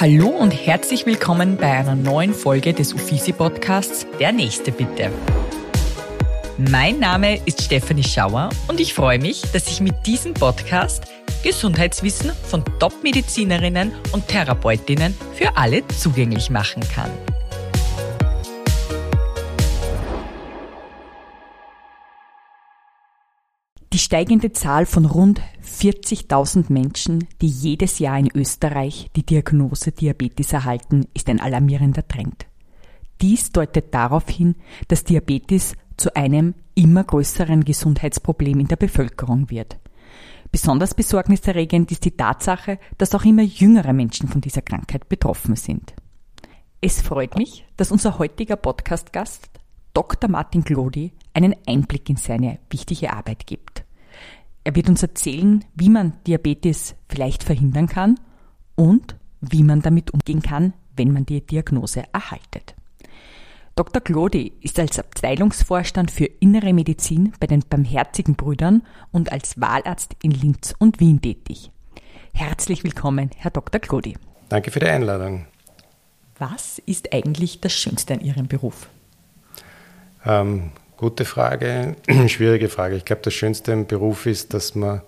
Hallo 0.00 0.28
und 0.28 0.52
herzlich 0.52 1.06
willkommen 1.06 1.56
bei 1.56 1.72
einer 1.72 1.96
neuen 1.96 2.32
Folge 2.32 2.72
des 2.72 2.94
Uffizi 2.94 3.32
Podcasts 3.32 4.06
Der 4.20 4.30
Nächste 4.30 4.70
bitte. 4.70 5.10
Mein 6.56 7.00
Name 7.00 7.44
ist 7.46 7.62
Stefanie 7.62 8.04
Schauer 8.04 8.50
und 8.68 8.78
ich 8.78 8.94
freue 8.94 9.18
mich, 9.18 9.42
dass 9.52 9.66
ich 9.66 9.80
mit 9.80 10.06
diesem 10.06 10.34
Podcast 10.34 11.02
Gesundheitswissen 11.42 12.30
von 12.44 12.62
Top-Medizinerinnen 12.78 13.90
und 14.12 14.28
Therapeutinnen 14.28 15.16
für 15.34 15.56
alle 15.56 15.84
zugänglich 15.88 16.48
machen 16.48 16.84
kann. 16.94 17.10
Die 23.98 24.04
steigende 24.04 24.52
Zahl 24.52 24.86
von 24.86 25.06
rund 25.06 25.40
40.000 25.64 26.72
Menschen, 26.72 27.26
die 27.42 27.48
jedes 27.48 27.98
Jahr 27.98 28.16
in 28.16 28.30
Österreich 28.32 29.10
die 29.16 29.26
Diagnose 29.26 29.90
Diabetes 29.90 30.52
erhalten, 30.52 31.08
ist 31.14 31.28
ein 31.28 31.40
alarmierender 31.40 32.06
Trend. 32.06 32.46
Dies 33.20 33.50
deutet 33.50 33.92
darauf 33.92 34.28
hin, 34.28 34.54
dass 34.86 35.02
Diabetes 35.02 35.74
zu 35.96 36.14
einem 36.14 36.54
immer 36.76 37.02
größeren 37.02 37.64
Gesundheitsproblem 37.64 38.60
in 38.60 38.68
der 38.68 38.76
Bevölkerung 38.76 39.50
wird. 39.50 39.80
Besonders 40.52 40.94
besorgniserregend 40.94 41.90
ist 41.90 42.04
die 42.04 42.16
Tatsache, 42.16 42.78
dass 42.98 43.16
auch 43.16 43.24
immer 43.24 43.42
jüngere 43.42 43.94
Menschen 43.94 44.28
von 44.28 44.40
dieser 44.40 44.62
Krankheit 44.62 45.08
betroffen 45.08 45.56
sind. 45.56 45.92
Es 46.80 47.02
freut 47.02 47.36
mich, 47.36 47.66
dass 47.76 47.90
unser 47.90 48.20
heutiger 48.20 48.54
Podcast-Gast 48.54 49.50
Dr. 49.92 50.30
Martin 50.30 50.62
Glodi 50.62 51.14
einen 51.34 51.56
Einblick 51.66 52.08
in 52.08 52.16
seine 52.16 52.60
wichtige 52.70 53.12
Arbeit 53.12 53.44
gibt. 53.44 53.87
Er 54.68 54.74
wird 54.74 54.90
uns 54.90 55.02
erzählen, 55.02 55.64
wie 55.76 55.88
man 55.88 56.12
Diabetes 56.26 56.94
vielleicht 57.08 57.42
verhindern 57.42 57.86
kann 57.86 58.20
und 58.74 59.16
wie 59.40 59.62
man 59.62 59.80
damit 59.80 60.10
umgehen 60.10 60.42
kann, 60.42 60.74
wenn 60.94 61.10
man 61.10 61.24
die 61.24 61.40
Diagnose 61.40 62.04
erhaltet. 62.12 62.74
Dr. 63.76 64.02
Glodi 64.02 64.52
ist 64.60 64.78
als 64.78 64.98
Abteilungsvorstand 64.98 66.10
für 66.10 66.26
Innere 66.26 66.74
Medizin 66.74 67.32
bei 67.40 67.46
den 67.46 67.64
Barmherzigen 67.66 68.34
Brüdern 68.34 68.82
und 69.10 69.32
als 69.32 69.58
Wahlarzt 69.58 70.14
in 70.22 70.32
Linz 70.32 70.74
und 70.78 71.00
Wien 71.00 71.22
tätig. 71.22 71.70
Herzlich 72.34 72.84
willkommen, 72.84 73.30
Herr 73.38 73.52
Dr. 73.52 73.80
Glodi. 73.80 74.18
Danke 74.50 74.70
für 74.70 74.80
die 74.80 74.86
Einladung. 74.88 75.46
Was 76.38 76.78
ist 76.84 77.14
eigentlich 77.14 77.62
das 77.62 77.72
Schönste 77.72 78.12
an 78.12 78.20
Ihrem 78.20 78.48
Beruf? 78.48 78.90
Ähm, 80.26 80.72
Gute 80.98 81.24
Frage, 81.24 81.94
schwierige 82.26 82.68
Frage. 82.68 82.96
Ich 82.96 83.04
glaube, 83.04 83.22
das 83.22 83.32
Schönste 83.32 83.70
im 83.70 83.86
Beruf 83.86 84.26
ist, 84.26 84.52
dass 84.52 84.74
man 84.74 85.02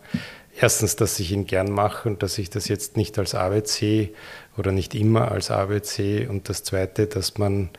erstens, 0.57 0.95
dass 0.95 1.19
ich 1.19 1.33
ihn 1.33 1.49
gern 1.49 1.69
mache 1.69 2.09
und 2.09 2.23
dass 2.23 2.39
ich 2.39 2.49
das 2.49 2.69
jetzt 2.69 2.97
nicht 2.97 3.19
als 3.19 3.35
Arbeit 3.35 3.67
sehe 3.67 4.11
oder 4.57 4.71
nicht 4.71 4.95
immer 4.95 5.33
als 5.33 5.51
Arbeit 5.51 5.87
sehe. 5.87 6.29
Und 6.29 6.49
das 6.49 6.63
Zweite, 6.63 7.09
dass 7.09 7.39
man 7.39 7.71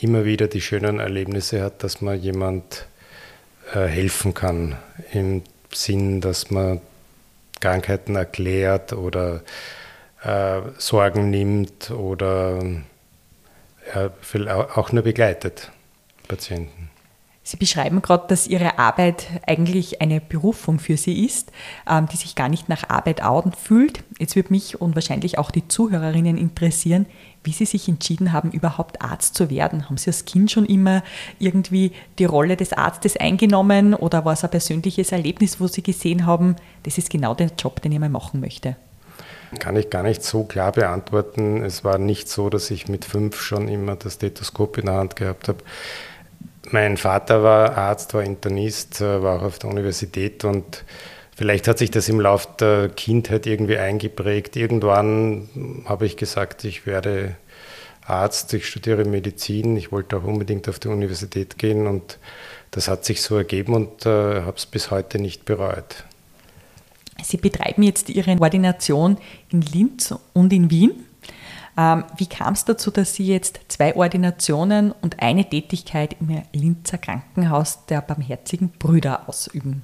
immer 0.00 0.24
wieder 0.24 0.48
die 0.48 0.62
schönen 0.62 1.00
Erlebnisse 1.00 1.62
hat, 1.62 1.84
dass 1.84 2.00
man 2.00 2.18
jemand 2.18 2.86
äh, 3.74 3.84
helfen 3.84 4.32
kann 4.32 4.78
im 5.12 5.42
Sinn, 5.70 6.22
dass 6.22 6.50
man 6.50 6.80
Krankheiten 7.60 8.16
erklärt 8.16 8.94
oder 8.94 9.42
äh, 10.22 10.62
Sorgen 10.78 11.28
nimmt 11.28 11.90
oder 11.90 12.64
äh, 13.92 14.48
auch 14.48 14.92
nur 14.92 15.02
begleitet 15.02 15.70
Patienten. 16.26 16.79
Sie 17.50 17.56
beschreiben 17.56 18.00
gerade, 18.00 18.28
dass 18.28 18.46
Ihre 18.46 18.78
Arbeit 18.78 19.26
eigentlich 19.44 20.00
eine 20.00 20.20
Berufung 20.20 20.78
für 20.78 20.96
Sie 20.96 21.26
ist, 21.26 21.50
ähm, 21.90 22.06
die 22.06 22.16
sich 22.16 22.36
gar 22.36 22.48
nicht 22.48 22.68
nach 22.68 22.88
Arbeit 22.88 23.22
fühlt. 23.60 24.04
Jetzt 24.20 24.36
würde 24.36 24.52
mich 24.52 24.80
und 24.80 24.94
wahrscheinlich 24.94 25.36
auch 25.36 25.50
die 25.50 25.66
Zuhörerinnen 25.66 26.38
interessieren, 26.38 27.06
wie 27.42 27.50
Sie 27.50 27.64
sich 27.64 27.88
entschieden 27.88 28.32
haben, 28.32 28.52
überhaupt 28.52 29.02
Arzt 29.02 29.34
zu 29.34 29.50
werden. 29.50 29.86
Haben 29.86 29.96
Sie 29.96 30.10
als 30.10 30.26
Kind 30.26 30.52
schon 30.52 30.64
immer 30.64 31.02
irgendwie 31.40 31.90
die 32.20 32.24
Rolle 32.24 32.56
des 32.56 32.72
Arztes 32.72 33.16
eingenommen 33.16 33.94
oder 33.94 34.24
war 34.24 34.34
es 34.34 34.44
ein 34.44 34.50
persönliches 34.52 35.10
Erlebnis, 35.10 35.58
wo 35.58 35.66
Sie 35.66 35.82
gesehen 35.82 36.26
haben, 36.26 36.54
das 36.84 36.98
ist 36.98 37.10
genau 37.10 37.34
der 37.34 37.50
Job, 37.58 37.82
den 37.82 37.90
ich 37.90 37.98
mal 37.98 38.08
machen 38.08 38.38
möchte? 38.38 38.76
Kann 39.58 39.74
ich 39.74 39.90
gar 39.90 40.04
nicht 40.04 40.22
so 40.22 40.44
klar 40.44 40.70
beantworten. 40.70 41.64
Es 41.64 41.82
war 41.82 41.98
nicht 41.98 42.28
so, 42.28 42.48
dass 42.48 42.70
ich 42.70 42.86
mit 42.86 43.04
fünf 43.04 43.40
schon 43.40 43.66
immer 43.66 43.96
das 43.96 44.14
Stethoskop 44.14 44.78
in 44.78 44.86
der 44.86 44.94
Hand 44.94 45.16
gehabt 45.16 45.48
habe. 45.48 45.58
Mein 46.70 46.96
Vater 46.96 47.42
war 47.42 47.76
Arzt, 47.76 48.14
war 48.14 48.22
Internist, 48.22 49.00
äh, 49.00 49.22
war 49.22 49.38
auch 49.38 49.42
auf 49.44 49.58
der 49.58 49.70
Universität 49.70 50.44
und 50.44 50.84
vielleicht 51.34 51.68
hat 51.68 51.78
sich 51.78 51.90
das 51.90 52.08
im 52.08 52.20
Laufe 52.20 52.48
der 52.60 52.88
Kindheit 52.90 53.46
irgendwie 53.46 53.78
eingeprägt. 53.78 54.56
Irgendwann 54.56 55.84
habe 55.86 56.06
ich 56.06 56.16
gesagt, 56.16 56.64
ich 56.64 56.86
werde 56.86 57.36
Arzt, 58.04 58.52
ich 58.52 58.66
studiere 58.66 59.04
Medizin, 59.04 59.76
ich 59.76 59.90
wollte 59.90 60.16
auch 60.16 60.24
unbedingt 60.24 60.68
auf 60.68 60.78
die 60.78 60.88
Universität 60.88 61.58
gehen 61.58 61.86
und 61.86 62.18
das 62.72 62.88
hat 62.88 63.04
sich 63.04 63.22
so 63.22 63.36
ergeben 63.36 63.74
und 63.74 64.06
äh, 64.06 64.42
habe 64.42 64.56
es 64.56 64.66
bis 64.66 64.90
heute 64.90 65.18
nicht 65.18 65.44
bereut. 65.44 66.04
Sie 67.22 67.36
betreiben 67.36 67.82
jetzt 67.82 68.08
Ihre 68.08 68.38
Ordination 68.40 69.18
in 69.50 69.62
Linz 69.62 70.14
und 70.32 70.52
in 70.52 70.70
Wien. 70.70 70.92
Ähm, 71.80 72.04
wie 72.18 72.26
kam 72.26 72.52
es 72.52 72.64
dazu, 72.66 72.90
dass 72.90 73.14
Sie 73.14 73.26
jetzt 73.26 73.60
zwei 73.68 73.96
Ordinationen 73.96 74.92
und 74.92 75.22
eine 75.22 75.48
Tätigkeit 75.48 76.16
im 76.20 76.42
Linzer 76.52 76.98
Krankenhaus 76.98 77.86
der 77.86 78.02
Barmherzigen 78.02 78.68
Brüder 78.78 79.28
ausüben? 79.28 79.82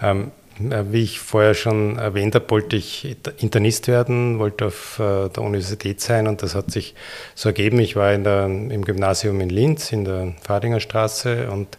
Ähm, 0.00 0.30
äh, 0.58 0.84
wie 0.90 1.02
ich 1.02 1.20
vorher 1.20 1.52
schon 1.52 1.98
erwähnt 1.98 2.34
habe, 2.34 2.50
wollte 2.50 2.76
ich 2.76 3.16
Internist 3.38 3.86
werden, 3.88 4.38
wollte 4.38 4.66
auf 4.66 4.98
äh, 4.98 5.28
der 5.28 5.42
Universität 5.42 6.00
sein 6.00 6.26
und 6.26 6.42
das 6.42 6.54
hat 6.54 6.70
sich 6.70 6.94
so 7.34 7.50
ergeben. 7.50 7.80
Ich 7.80 7.94
war 7.94 8.16
der, 8.16 8.46
im 8.46 8.84
Gymnasium 8.84 9.40
in 9.40 9.50
Linz 9.50 9.92
in 9.92 10.06
der 10.06 10.34
Fadinger 10.42 10.80
Straße 10.80 11.50
und 11.50 11.76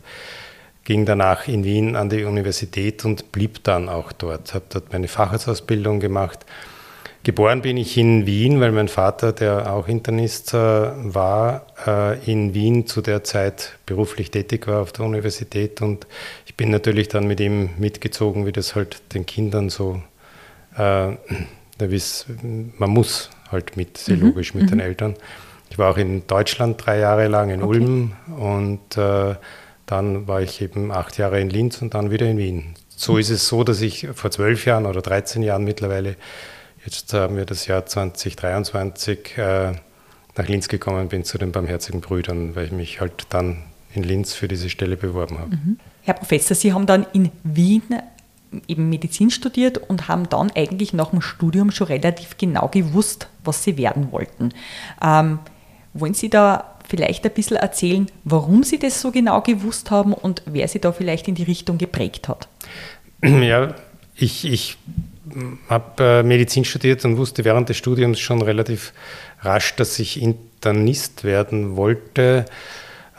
ging 0.83 1.05
danach 1.05 1.47
in 1.47 1.63
Wien 1.63 1.95
an 1.95 2.09
die 2.09 2.25
Universität 2.25 3.05
und 3.05 3.31
blieb 3.31 3.63
dann 3.63 3.89
auch 3.89 4.11
dort. 4.11 4.53
Habe 4.53 4.65
dort 4.69 4.93
meine 4.93 5.07
Facharztausbildung 5.07 5.99
gemacht 5.99 6.45
Geboren 7.23 7.61
bin 7.61 7.75
ich 7.75 7.97
in 7.97 8.25
Wien, 8.25 8.61
weil 8.61 8.71
mein 8.71 8.87
Vater, 8.87 9.33
der 9.33 9.73
auch 9.73 9.89
Internist 9.89 10.53
äh, 10.53 10.57
war, 10.57 11.67
äh, 11.85 12.31
in 12.31 12.53
Wien 12.53 12.87
zu 12.87 13.01
der 13.01 13.25
Zeit 13.25 13.77
beruflich 13.85 14.31
tätig 14.31 14.67
war 14.67 14.81
auf 14.81 14.93
der 14.93 15.05
Universität 15.05 15.81
und 15.81 16.07
ich 16.45 16.55
bin 16.55 16.71
natürlich 16.71 17.09
dann 17.09 17.27
mit 17.27 17.41
ihm 17.41 17.71
mitgezogen, 17.77 18.45
wie 18.45 18.53
das 18.53 18.73
halt 18.73 19.01
den 19.13 19.25
Kindern 19.25 19.69
so, 19.69 20.01
äh, 20.77 21.11
man 21.77 22.89
muss 22.89 23.29
halt 23.51 23.75
mit, 23.75 23.97
sehr 23.97 24.15
mhm. 24.15 24.27
logisch 24.27 24.53
mit 24.53 24.63
mhm. 24.63 24.69
den 24.69 24.79
Eltern. 24.79 25.15
Ich 25.69 25.77
war 25.77 25.91
auch 25.91 25.97
in 25.97 26.25
Deutschland 26.25 26.83
drei 26.85 26.99
Jahre 26.99 27.27
lang, 27.27 27.49
in 27.49 27.61
okay. 27.61 27.79
Ulm 27.79 28.13
und 28.37 28.97
äh, 28.97 29.35
dann 29.85 30.27
war 30.27 30.41
ich 30.41 30.61
eben 30.61 30.91
acht 30.91 31.17
Jahre 31.17 31.41
in 31.41 31.49
Linz 31.49 31.81
und 31.81 31.93
dann 31.95 32.11
wieder 32.11 32.27
in 32.27 32.37
Wien. 32.37 32.75
So 32.95 33.17
ist 33.17 33.29
es 33.29 33.47
so, 33.47 33.63
dass 33.63 33.81
ich 33.81 34.07
vor 34.13 34.31
zwölf 34.31 34.65
Jahren 34.65 34.85
oder 34.85 35.01
13 35.01 35.41
Jahren 35.41 35.63
mittlerweile 35.63 36.15
Jetzt 36.85 37.13
haben 37.13 37.35
wir 37.35 37.45
das 37.45 37.67
Jahr 37.67 37.85
2023 37.85 39.37
äh, 39.37 39.73
nach 40.35 40.47
Linz 40.47 40.67
gekommen 40.67 41.09
bin 41.09 41.23
zu 41.23 41.37
den 41.37 41.51
Barmherzigen 41.51 42.01
Brüdern, 42.01 42.55
weil 42.55 42.65
ich 42.65 42.71
mich 42.71 43.01
halt 43.01 43.27
dann 43.29 43.63
in 43.93 44.03
Linz 44.03 44.33
für 44.33 44.47
diese 44.47 44.69
Stelle 44.69 44.95
beworben 44.95 45.39
habe. 45.39 45.55
Mhm. 45.55 45.79
Herr 46.03 46.13
Professor, 46.13 46.55
Sie 46.55 46.73
haben 46.73 46.85
dann 46.85 47.05
in 47.13 47.31
Wien 47.43 47.83
eben 48.67 48.89
Medizin 48.89 49.29
studiert 49.29 49.77
und 49.77 50.07
haben 50.07 50.29
dann 50.29 50.51
eigentlich 50.55 50.93
nach 50.93 51.11
dem 51.11 51.21
Studium 51.21 51.71
schon 51.71 51.87
relativ 51.87 52.37
genau 52.37 52.67
gewusst, 52.67 53.27
was 53.43 53.63
Sie 53.63 53.77
werden 53.77 54.11
wollten. 54.11 54.53
Ähm, 55.03 55.39
wollen 55.93 56.13
Sie 56.13 56.29
da 56.29 56.75
vielleicht 56.87 57.25
ein 57.25 57.33
bisschen 57.33 57.57
erzählen, 57.57 58.07
warum 58.23 58.63
Sie 58.63 58.79
das 58.79 59.01
so 59.01 59.11
genau 59.11 59.41
gewusst 59.41 59.91
haben 59.91 60.13
und 60.13 60.41
wer 60.45 60.67
Sie 60.67 60.79
da 60.79 60.91
vielleicht 60.91 61.27
in 61.27 61.35
die 61.35 61.43
Richtung 61.43 61.77
geprägt 61.77 62.27
hat? 62.27 62.47
Ja, 63.21 63.75
ich, 64.15 64.45
ich 64.45 64.77
habe 65.69 66.03
äh, 66.03 66.23
Medizin 66.23 66.65
studiert 66.65 67.03
und 67.05 67.17
wusste 67.17 67.45
während 67.45 67.69
des 67.69 67.77
Studiums 67.77 68.19
schon 68.19 68.41
relativ 68.41 68.93
rasch, 69.41 69.75
dass 69.75 69.99
ich 69.99 70.21
Internist 70.21 71.23
werden 71.23 71.75
wollte. 71.75 72.45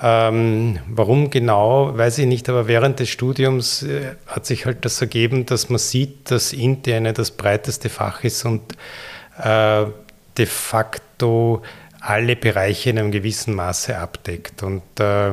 Ähm, 0.02 0.78
warum 0.88 1.28
genau, 1.28 1.96
weiß 1.96 2.18
ich 2.18 2.26
nicht, 2.26 2.48
aber 2.48 2.66
während 2.66 3.00
des 3.00 3.10
Studiums 3.10 3.82
äh, 3.82 4.14
hat 4.26 4.46
sich 4.46 4.64
halt 4.64 4.84
das 4.84 5.00
ergeben, 5.00 5.44
dass 5.44 5.68
man 5.68 5.78
sieht, 5.78 6.30
dass 6.30 6.52
Interne 6.52 7.12
das 7.12 7.30
breiteste 7.32 7.90
Fach 7.90 8.24
ist 8.24 8.44
und 8.46 8.62
äh, 9.42 9.84
de 10.38 10.46
facto 10.46 11.62
alle 12.00 12.34
Bereiche 12.34 12.90
in 12.90 12.98
einem 12.98 13.10
gewissen 13.10 13.54
Maße 13.54 13.98
abdeckt. 13.98 14.62
Und 14.62 14.82
äh, 14.98 15.32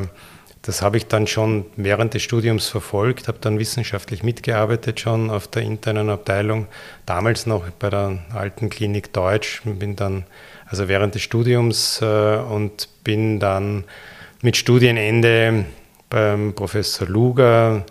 das 0.68 0.82
habe 0.82 0.98
ich 0.98 1.08
dann 1.08 1.28
schon 1.28 1.66
während 1.78 2.14
des 2.14 2.24
Studiums 2.24 2.68
verfolgt, 2.68 3.30
habe 3.30 3.38
dann 3.40 3.58
wissenschaftlich 3.58 4.22
mitgearbeitet 4.22 5.00
schon 5.00 5.30
auf 5.30 5.48
der 5.48 5.62
internen 5.62 6.10
Abteilung, 6.10 6.68
damals 7.06 7.46
noch 7.46 7.70
bei 7.70 7.90
der 7.90 8.20
alten 8.34 8.70
Klinik 8.70 9.14
Deutsch, 9.14 9.62
bin 9.64 9.96
dann 9.96 10.26
also 10.66 10.90
während 10.90 11.16
des 11.16 11.22
Studiums 11.22 12.02
äh, 12.02 12.36
und 12.36 12.90
bin 13.06 13.40
dann 13.40 13.86
mit 14.42 14.58
Studienende 14.58 15.64
beim 16.10 16.54
Professor 16.54 17.08
Luger 17.08 17.86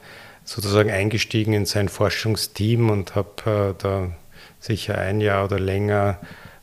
sozusagen 0.45 0.91
eingestiegen 0.91 1.55
in 1.55 1.65
sein 1.65 1.89
Forschungsteam 1.89 2.91
und 2.91 3.15
habe 3.15 3.75
äh, 3.79 3.83
da 3.83 4.11
sicher 4.61 4.99
ein 4.99 5.23
Jahr 5.23 5.47
oder 5.47 5.59
länger 5.59 6.19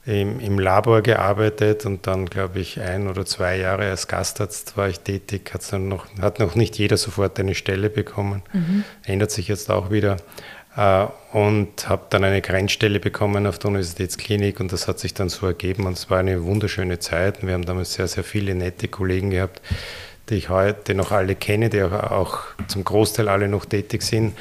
im, 0.05 0.39
im 0.39 0.59
Labor 0.59 1.01
gearbeitet 1.01 1.85
und 1.85 2.07
dann, 2.07 2.25
glaube 2.25 2.59
ich, 2.59 2.79
ein 2.81 3.07
oder 3.07 3.25
zwei 3.25 3.57
Jahre 3.57 3.89
als 3.89 4.07
Gastarzt 4.07 4.75
war 4.75 4.89
ich 4.89 4.99
tätig. 4.99 5.51
Hat's 5.53 5.69
dann 5.69 5.87
noch, 5.87 6.05
hat 6.21 6.39
noch 6.39 6.55
nicht 6.55 6.77
jeder 6.77 6.97
sofort 6.97 7.39
eine 7.39 7.55
Stelle 7.55 7.89
bekommen. 7.89 8.41
Mhm. 8.51 8.83
Ändert 9.05 9.31
sich 9.31 9.47
jetzt 9.47 9.71
auch 9.71 9.91
wieder. 9.91 10.17
Äh, 10.75 11.05
und 11.31 11.87
habe 11.87 12.03
dann 12.09 12.23
eine 12.23 12.41
Grenzstelle 12.41 12.99
bekommen 12.99 13.47
auf 13.47 13.59
der 13.59 13.69
Universitätsklinik 13.69 14.59
und 14.59 14.73
das 14.73 14.87
hat 14.87 14.99
sich 14.99 15.13
dann 15.13 15.29
so 15.29 15.47
ergeben 15.47 15.85
und 15.85 15.93
es 15.93 16.09
war 16.09 16.19
eine 16.19 16.43
wunderschöne 16.43 16.99
Zeit. 16.99 17.41
Und 17.41 17.47
wir 17.47 17.53
haben 17.53 17.65
damals 17.65 17.93
sehr, 17.93 18.07
sehr 18.07 18.23
viele 18.23 18.55
nette 18.55 18.89
Kollegen 18.89 19.29
gehabt, 19.29 19.61
die 20.29 20.35
ich 20.35 20.49
heute 20.49 20.95
noch 20.95 21.11
alle 21.11 21.35
kenne, 21.35 21.69
die 21.69 21.81
auch, 21.81 21.93
auch 21.93 22.39
zum 22.67 22.83
Großteil 22.83 23.29
alle 23.29 23.47
noch 23.47 23.65
tätig 23.65 24.01
sind. 24.03 24.33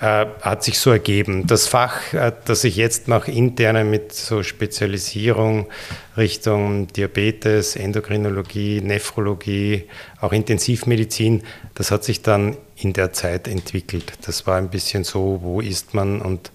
Äh, 0.00 0.26
hat 0.40 0.64
sich 0.64 0.80
so 0.80 0.90
ergeben. 0.90 1.46
Das 1.46 1.68
Fach, 1.68 2.12
äh, 2.12 2.32
das 2.46 2.64
ich 2.64 2.74
jetzt 2.74 3.06
mache, 3.06 3.30
interne 3.30 3.84
mit 3.84 4.12
so 4.12 4.42
Spezialisierung 4.42 5.68
Richtung 6.16 6.88
Diabetes, 6.88 7.76
Endokrinologie, 7.76 8.80
Nephrologie, 8.80 9.84
auch 10.20 10.32
Intensivmedizin, 10.32 11.44
das 11.74 11.92
hat 11.92 12.02
sich 12.02 12.22
dann 12.22 12.56
in 12.76 12.92
der 12.92 13.12
Zeit 13.12 13.46
entwickelt. 13.46 14.12
Das 14.26 14.48
war 14.48 14.56
ein 14.58 14.68
bisschen 14.68 15.04
so, 15.04 15.38
wo 15.42 15.60
ist 15.60 15.94
man? 15.94 16.20
Und 16.20 16.50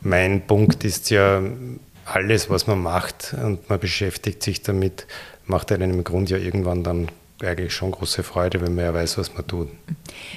mein 0.00 0.46
Punkt 0.46 0.84
ist 0.84 1.10
ja, 1.10 1.42
alles, 2.04 2.48
was 2.48 2.66
man 2.66 2.80
macht 2.80 3.34
und 3.42 3.68
man 3.68 3.80
beschäftigt 3.80 4.42
sich 4.42 4.62
damit, 4.62 5.06
macht 5.46 5.72
einem 5.72 5.90
im 5.90 6.04
Grunde 6.04 6.38
ja 6.38 6.38
irgendwann 6.38 6.84
dann 6.84 7.08
eigentlich 7.42 7.72
schon 7.72 7.92
große 7.92 8.22
Freude, 8.22 8.60
wenn 8.60 8.74
man 8.74 8.84
ja 8.84 8.94
weiß, 8.94 9.18
was 9.18 9.34
man 9.34 9.46
tut. 9.46 9.68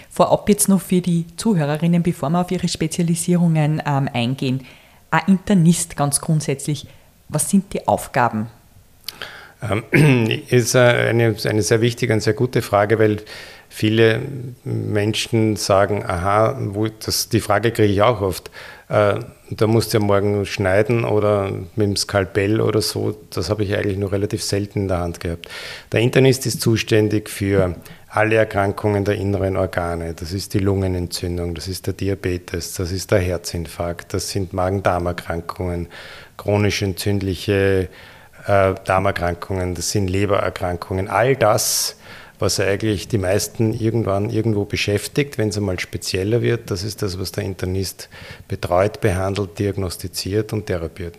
Vorab 0.09 0.48
jetzt 0.50 0.69
noch 0.69 0.81
für 0.81 1.01
die 1.01 1.25
Zuhörerinnen, 1.36 2.03
bevor 2.03 2.30
wir 2.30 2.42
auf 2.42 2.51
ihre 2.51 2.68
Spezialisierungen 2.68 3.81
ähm, 3.86 4.09
eingehen. 4.13 4.65
Ein 5.09 5.21
Internist 5.27 5.95
ganz 5.95 6.21
grundsätzlich, 6.21 6.88
was 7.30 7.50
sind 7.50 7.74
die 7.74 7.88
Aufgaben? 7.88 8.48
Ähm, 9.62 9.83
ist 10.50 10.75
eine, 10.75 11.36
eine 11.44 11.62
sehr 11.62 11.81
wichtige 11.81 12.13
und 12.13 12.21
sehr 12.21 12.33
gute 12.33 12.62
Frage, 12.62 13.00
weil 13.00 13.18
viele 13.69 14.21
Menschen 14.63 15.56
sagen, 15.56 16.04
aha, 16.06 16.57
wo, 16.59 16.88
das, 16.88 17.30
die 17.30 17.39
Frage 17.39 17.71
kriege 17.71 17.92
ich 17.92 18.01
auch 18.01 18.21
oft, 18.21 18.51
äh, 18.91 19.19
da 19.51 19.67
musst 19.67 19.93
du 19.93 19.99
ja 19.99 20.03
morgen 20.03 20.45
schneiden 20.45 21.05
oder 21.05 21.49
mit 21.75 21.88
dem 21.88 21.95
Skalpell 21.95 22.59
oder 22.59 22.81
so. 22.81 23.17
Das 23.29 23.49
habe 23.49 23.63
ich 23.63 23.75
eigentlich 23.75 23.97
nur 23.97 24.11
relativ 24.11 24.43
selten 24.43 24.81
in 24.81 24.88
der 24.89 24.99
Hand 24.99 25.21
gehabt. 25.21 25.49
Der 25.93 26.01
Internist 26.01 26.45
ist 26.45 26.59
zuständig 26.59 27.29
für 27.29 27.75
alle 28.09 28.35
Erkrankungen 28.35 29.05
der 29.05 29.15
inneren 29.15 29.55
Organe. 29.55 30.13
Das 30.13 30.33
ist 30.33 30.53
die 30.53 30.59
Lungenentzündung, 30.59 31.55
das 31.55 31.69
ist 31.69 31.88
der 31.88 31.93
Diabetes, 31.93 32.73
das 32.73 32.91
ist 32.91 33.11
der 33.11 33.19
Herzinfarkt, 33.19 34.13
das 34.13 34.29
sind 34.29 34.51
Magen-Darm-Erkrankungen, 34.51 35.87
chronisch 36.35 36.81
entzündliche 36.81 37.87
äh, 38.45 38.73
Darmerkrankungen, 38.83 39.73
das 39.73 39.91
sind 39.91 40.09
Lebererkrankungen. 40.09 41.07
All 41.07 41.37
das 41.37 41.95
was 42.41 42.59
eigentlich 42.59 43.07
die 43.07 43.17
meisten 43.17 43.73
irgendwann 43.73 44.29
irgendwo 44.29 44.65
beschäftigt, 44.65 45.38
wenn 45.38 45.49
es 45.49 45.57
einmal 45.57 45.79
spezieller 45.79 46.41
wird. 46.41 46.71
Das 46.71 46.83
ist 46.83 47.01
das, 47.01 47.19
was 47.19 47.31
der 47.31 47.43
Internist 47.43 48.09
betreut, 48.47 48.99
behandelt, 49.01 49.59
diagnostiziert 49.59 50.51
und 50.51 50.65
therapiert. 50.65 51.15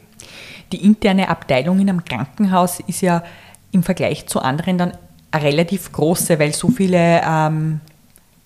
Die 0.73 0.85
interne 0.85 1.29
Abteilung 1.29 1.81
in 1.81 1.89
einem 1.89 2.05
Krankenhaus 2.05 2.81
ist 2.87 3.03
ja 3.03 3.23
im 3.71 3.83
Vergleich 3.83 4.27
zu 4.27 4.41
anderen 4.41 4.79
dann 4.79 4.93
eine 5.31 5.45
relativ 5.45 5.93
große, 5.93 6.39
weil 6.39 6.53
so 6.53 6.69
viele 6.69 7.23
ähm, 7.25 7.81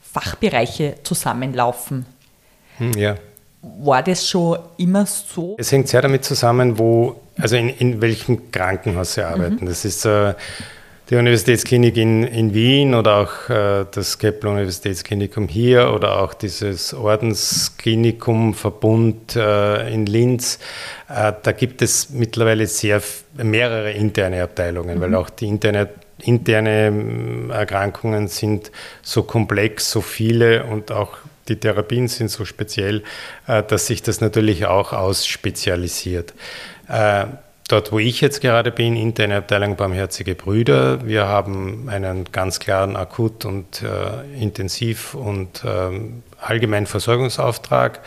Fachbereiche 0.01 0.97
zusammenlaufen. 1.03 2.07
Hm, 2.79 2.93
ja. 2.93 3.17
War 3.81 4.03
das 4.03 4.29
schon 4.29 4.59
immer 4.77 5.07
so? 5.07 5.57
Es 5.59 5.73
hängt 5.73 5.89
sehr 5.89 6.03
damit 6.03 6.25
zusammen, 6.25 6.79
wo, 6.79 7.21
also 7.37 7.57
in, 7.57 7.69
in 7.69 8.01
welchem 8.01 8.51
Krankenhaus 8.53 9.15
Sie 9.15 9.23
arbeiten. 9.23 9.65
Mhm. 9.65 9.69
Das 9.69 9.85
ist 9.85 10.05
äh, 10.05 10.35
die 11.09 11.17
Universitätsklinik 11.17 11.97
in, 11.97 12.25
in 12.25 12.53
Wien 12.53 12.95
oder 12.95 13.17
auch 13.17 13.49
äh, 13.49 13.87
das 13.91 14.19
Kepler 14.19 14.51
Universitätsklinikum 14.51 15.47
hier 15.47 15.93
oder 15.93 16.21
auch 16.21 16.35
dieses 16.35 16.95
Ordensklinikum 16.95 18.55
Verbund 18.55 19.37
äh, 19.37 19.93
in 19.93 20.07
Linz. 20.07 20.59
Äh, 21.09 21.33
da 21.43 21.53
gibt 21.53 21.83
es 21.83 22.11
mittlerweile 22.11 22.67
sehr 22.67 23.01
mehrere 23.35 23.93
interne 23.93 24.43
Abteilungen, 24.43 24.99
mhm. 24.99 25.01
weil 25.01 25.15
auch 25.15 25.31
die 25.31 25.47
interne 25.47 25.89
interne 26.19 27.51
Erkrankungen 27.51 28.29
sind 28.29 28.73
so 29.03 29.23
komplex, 29.23 29.91
so 29.91 30.01
viele 30.01 30.65
und 30.65 30.91
auch 30.91 31.19
die 31.49 31.57
Therapien 31.57 32.09
sind 32.09 32.31
so 32.31 32.45
speziell, 32.45 33.03
äh, 33.47 33.63
dass 33.63 33.87
sich 33.87 34.03
das 34.03 34.21
natürlich 34.21 34.67
auch 34.67 34.93
ausspezialisiert. 34.93 36.35
Dort, 37.69 37.91
wo 37.91 37.99
ich 37.99 38.21
jetzt 38.21 38.41
gerade 38.41 38.71
bin, 38.71 38.95
interne 38.95 39.39
Abteilung 39.39 39.75
Barmherzige 39.75 40.37
Brüder, 40.37 41.05
wir 41.05 41.27
haben 41.27 41.89
einen 41.89 42.25
ganz 42.31 42.61
klaren 42.61 42.95
Akut- 42.95 43.45
und 43.45 43.83
äh, 43.83 44.41
Intensiv- 44.41 45.15
und 45.15 45.65
äh, 45.65 46.01
allgemeinen 46.41 46.87
Versorgungsauftrag 46.87 48.01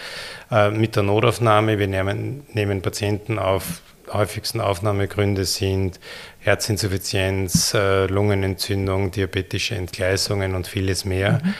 äh, 0.50 0.70
mit 0.72 0.96
der 0.96 1.04
Notaufnahme. 1.04 1.78
Wir 1.78 1.88
nehmen, 1.88 2.44
nehmen 2.54 2.82
Patienten 2.82 3.38
auf. 3.38 3.82
Häufigsten 4.12 4.62
Aufnahmegründe 4.62 5.46
sind 5.46 6.00
Herzinsuffizienz, 6.40 7.74
äh, 7.74 8.06
Lungenentzündung, 8.06 9.12
diabetische 9.12 9.76
Entgleisungen 9.76 10.56
und 10.56 10.68
vieles 10.68 11.04
mehr. 11.04 11.42
Mhm. 11.44 11.54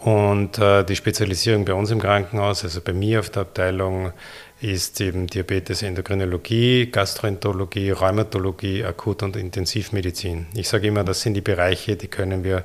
Und 0.00 0.58
äh, 0.58 0.82
die 0.84 0.96
Spezialisierung 0.96 1.64
bei 1.64 1.74
uns 1.74 1.90
im 1.90 2.00
Krankenhaus, 2.00 2.64
also 2.64 2.80
bei 2.80 2.92
mir 2.92 3.20
auf 3.20 3.30
der 3.30 3.42
Abteilung, 3.42 4.12
ist 4.60 5.00
eben 5.00 5.26
Diabetes, 5.26 5.82
Endokrinologie, 5.82 6.90
Gastroenterologie, 6.90 7.90
Rheumatologie, 7.90 8.84
Akut- 8.84 9.22
und 9.22 9.36
Intensivmedizin. 9.36 10.46
Ich 10.54 10.68
sage 10.68 10.88
immer, 10.88 11.04
das 11.04 11.22
sind 11.22 11.34
die 11.34 11.40
Bereiche, 11.40 11.96
die 11.96 12.08
können 12.08 12.44
wir 12.44 12.64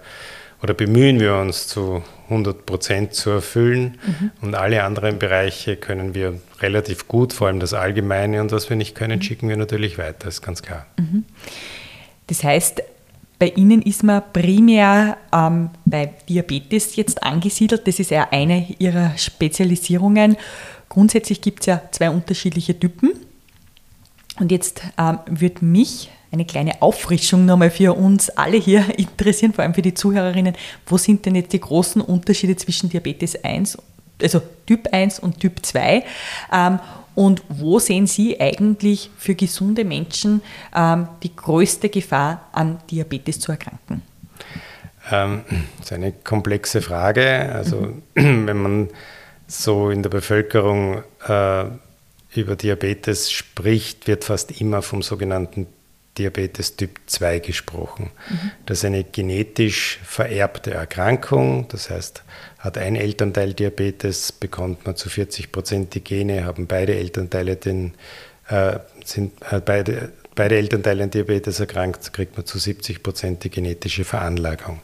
oder 0.61 0.73
bemühen 0.73 1.19
wir 1.19 1.35
uns 1.35 1.67
zu 1.67 2.01
100 2.29 2.65
Prozent 2.65 3.13
zu 3.13 3.29
erfüllen. 3.29 3.99
Mhm. 4.05 4.31
Und 4.41 4.55
alle 4.55 4.83
anderen 4.83 5.19
Bereiche 5.19 5.75
können 5.75 6.15
wir 6.15 6.39
relativ 6.59 7.07
gut, 7.07 7.33
vor 7.33 7.47
allem 7.47 7.59
das 7.59 7.73
Allgemeine. 7.73 8.41
Und 8.41 8.51
was 8.51 8.69
wir 8.69 8.75
nicht 8.75 8.95
können, 8.95 9.19
mhm. 9.19 9.21
schicken 9.21 9.49
wir 9.49 9.57
natürlich 9.57 9.97
weiter, 9.97 10.27
ist 10.27 10.41
ganz 10.41 10.63
klar. 10.63 10.87
Mhm. 10.97 11.25
Das 12.27 12.43
heißt, 12.43 12.81
bei 13.37 13.49
Ihnen 13.49 13.81
ist 13.81 14.03
man 14.03 14.23
primär 14.31 15.17
ähm, 15.33 15.69
bei 15.85 16.13
Diabetes 16.27 16.95
jetzt 16.95 17.21
angesiedelt. 17.21 17.85
Das 17.85 17.99
ist 17.99 18.09
ja 18.09 18.29
eine 18.31 18.65
Ihrer 18.79 19.15
Spezialisierungen. 19.17 20.37
Grundsätzlich 20.89 21.41
gibt 21.41 21.61
es 21.61 21.65
ja 21.67 21.81
zwei 21.91 22.09
unterschiedliche 22.09 22.79
Typen. 22.79 23.13
Und 24.39 24.51
jetzt 24.51 24.81
ähm, 24.97 25.19
würde 25.27 25.63
mich 25.63 26.09
eine 26.31 26.45
kleine 26.45 26.81
Auffrischung 26.81 27.45
nochmal 27.45 27.71
für 27.71 27.93
uns 27.93 28.29
alle 28.29 28.57
hier 28.57 28.85
interessieren, 28.97 29.53
vor 29.53 29.63
allem 29.63 29.73
für 29.73 29.81
die 29.81 29.93
Zuhörerinnen. 29.93 30.55
Wo 30.85 30.97
sind 30.97 31.25
denn 31.25 31.35
jetzt 31.35 31.53
die 31.53 31.59
großen 31.59 32.01
Unterschiede 32.01 32.55
zwischen 32.55 32.89
Diabetes 32.89 33.43
1, 33.43 33.77
also 34.21 34.41
Typ 34.65 34.89
1 34.91 35.19
und 35.19 35.39
Typ 35.39 35.65
2? 35.65 36.03
Ähm, 36.51 36.79
und 37.15 37.43
wo 37.47 37.79
sehen 37.79 38.07
Sie 38.07 38.39
eigentlich 38.41 39.09
für 39.17 39.35
gesunde 39.35 39.85
Menschen 39.85 40.41
ähm, 40.75 41.07
die 41.23 41.33
größte 41.33 41.87
Gefahr, 41.87 42.49
an 42.51 42.79
Diabetes 42.91 43.39
zu 43.39 43.53
erkranken? 43.53 44.01
Ähm, 45.09 45.43
das 45.77 45.87
ist 45.87 45.93
eine 45.93 46.11
komplexe 46.11 46.81
Frage. 46.81 47.51
Also, 47.53 47.93
mhm. 48.15 48.47
wenn 48.47 48.61
man 48.61 48.89
so 49.47 49.89
in 49.89 50.03
der 50.03 50.09
Bevölkerung 50.09 51.03
äh, 51.27 51.65
über 52.33 52.55
Diabetes 52.55 53.31
spricht, 53.31 54.07
wird 54.07 54.23
fast 54.23 54.59
immer 54.59 54.81
vom 54.81 55.01
sogenannten 55.01 55.67
Diabetes 56.17 56.77
Typ 56.77 56.99
2 57.07 57.39
gesprochen. 57.39 58.11
Mhm. 58.29 58.51
Das 58.65 58.79
ist 58.79 58.85
eine 58.85 59.03
genetisch 59.03 59.99
vererbte 60.03 60.71
Erkrankung, 60.71 61.67
das 61.67 61.89
heißt, 61.89 62.23
hat 62.59 62.77
ein 62.77 62.95
Elternteil 62.95 63.53
Diabetes, 63.53 64.31
bekommt 64.31 64.85
man 64.85 64.95
zu 64.95 65.09
40 65.09 65.51
Prozent 65.51 65.93
die 65.93 66.03
Gene, 66.03 66.45
haben 66.45 66.67
beide 66.67 66.95
Elternteile 66.95 67.57
den, 67.57 67.93
äh, 68.47 68.79
sind 69.03 69.33
äh, 69.51 69.59
beide, 69.59 70.13
beide 70.35 70.55
Elternteile 70.55 71.03
an 71.03 71.11
Diabetes 71.11 71.59
erkrankt, 71.59 72.13
kriegt 72.13 72.37
man 72.37 72.45
zu 72.45 72.59
70 72.59 73.03
Prozent 73.03 73.43
die 73.43 73.49
genetische 73.49 74.05
Veranlagung. 74.05 74.79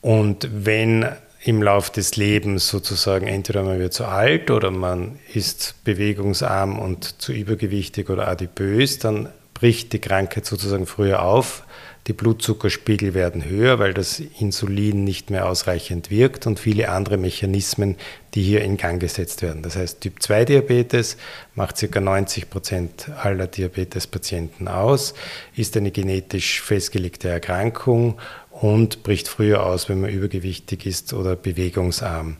Und 0.00 0.48
wenn 0.50 1.06
im 1.44 1.62
Lauf 1.62 1.90
des 1.90 2.16
Lebens 2.16 2.68
sozusagen 2.68 3.26
entweder 3.26 3.62
man 3.62 3.78
wird 3.78 3.92
zu 3.92 4.06
alt 4.06 4.50
oder 4.50 4.70
man 4.70 5.18
ist 5.32 5.74
bewegungsarm 5.84 6.78
und 6.78 7.20
zu 7.22 7.32
übergewichtig 7.32 8.10
oder 8.10 8.26
adipös, 8.28 8.98
dann 8.98 9.28
bricht 9.54 9.92
die 9.92 10.00
Krankheit 10.00 10.46
sozusagen 10.46 10.86
früher 10.86 11.22
auf. 11.22 11.64
Die 12.06 12.14
Blutzuckerspiegel 12.14 13.12
werden 13.12 13.44
höher, 13.44 13.78
weil 13.78 13.92
das 13.92 14.18
Insulin 14.18 15.04
nicht 15.04 15.28
mehr 15.28 15.46
ausreichend 15.46 16.10
wirkt 16.10 16.46
und 16.46 16.58
viele 16.58 16.88
andere 16.88 17.18
Mechanismen, 17.18 17.96
die 18.34 18.42
hier 18.42 18.62
in 18.62 18.78
Gang 18.78 18.98
gesetzt 18.98 19.42
werden. 19.42 19.62
Das 19.62 19.76
heißt, 19.76 20.00
Typ 20.00 20.22
2 20.22 20.46
Diabetes 20.46 21.18
macht 21.54 21.78
ca. 21.78 22.00
90 22.00 22.48
Prozent 22.48 23.10
aller 23.22 23.46
Diabetespatienten 23.46 24.68
aus, 24.68 25.12
ist 25.54 25.76
eine 25.76 25.90
genetisch 25.90 26.62
festgelegte 26.62 27.28
Erkrankung 27.28 28.18
und 28.60 29.02
bricht 29.02 29.28
früher 29.28 29.64
aus, 29.64 29.88
wenn 29.88 30.00
man 30.00 30.10
übergewichtig 30.10 30.86
ist 30.86 31.12
oder 31.12 31.36
bewegungsarm. 31.36 32.36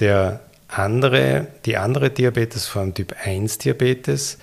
Der 0.00 0.40
andere, 0.68 1.48
die 1.64 1.76
andere 1.76 2.10
Diabetesform, 2.10 2.94
Typ 2.94 3.14
1 3.24 3.58
Diabetes, 3.58 4.38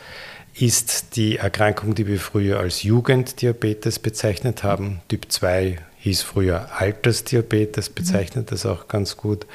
ist 0.58 1.18
die 1.18 1.38
Erkrankung, 1.38 1.96
die 1.96 2.08
wir 2.08 2.20
früher 2.20 2.60
als 2.60 2.84
Jugenddiabetes 2.84 4.00
bezeichnet 4.00 4.64
haben. 4.64 5.02
Typ 5.10 5.32
2 5.32 5.80
hieß 6.00 6.22
früher 6.22 6.70
Altersdiabetes, 6.78 7.90
bezeichnet 7.90 8.52
das 8.52 8.66
auch 8.66 8.88
ganz 8.88 9.18
gut. 9.18 9.46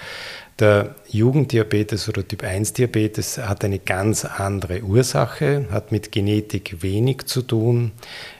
Der 0.60 0.94
Jugenddiabetes 1.08 2.06
oder 2.10 2.28
Typ 2.28 2.44
1 2.44 2.74
Diabetes 2.74 3.38
hat 3.38 3.64
eine 3.64 3.78
ganz 3.78 4.26
andere 4.26 4.82
Ursache, 4.82 5.64
hat 5.70 5.90
mit 5.90 6.12
Genetik 6.12 6.82
wenig 6.82 7.24
zu 7.24 7.40
tun, 7.40 7.92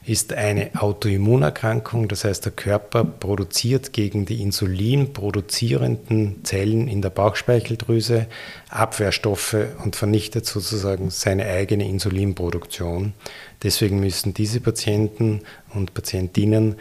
ist 0.05 0.35
eine 0.35 0.71
Autoimmunerkrankung, 0.79 2.09
das 2.09 2.25
heißt 2.25 2.45
der 2.45 2.53
Körper 2.53 3.05
produziert 3.05 3.95
gegen 3.95 4.27
die 4.27 4.43
Insulin 4.43 5.15
produzierenden 5.15 6.45
Zellen 6.45 6.89
in 6.89 7.01
der 7.01 7.09
Bauchspeicheldrüse 7.09 8.27
Abwehrstoffe 8.69 9.57
und 9.83 9.97
vernichtet 9.97 10.45
sozusagen 10.45 11.09
seine 11.09 11.47
eigene 11.47 11.89
Insulinproduktion. 11.89 13.15
Deswegen 13.63 13.99
müssen 13.99 14.35
diese 14.35 14.61
Patienten 14.61 15.41
und 15.73 15.95
Patientinnen 15.95 16.75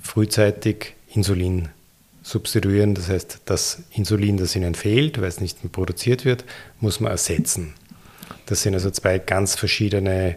frühzeitig 0.00 0.94
Insulin 1.12 1.70
substituieren. 2.24 2.96
Das 2.96 3.08
heißt, 3.08 3.42
das 3.44 3.84
Insulin, 3.92 4.38
das 4.38 4.56
ihnen 4.56 4.74
fehlt, 4.74 5.20
weil 5.20 5.28
es 5.28 5.40
nicht 5.40 5.62
mehr 5.62 5.70
produziert 5.70 6.24
wird, 6.24 6.44
muss 6.80 6.98
man 6.98 7.12
ersetzen. 7.12 7.74
Das 8.46 8.62
sind 8.62 8.74
also 8.74 8.90
zwei 8.90 9.20
ganz 9.20 9.54
verschiedene 9.54 10.36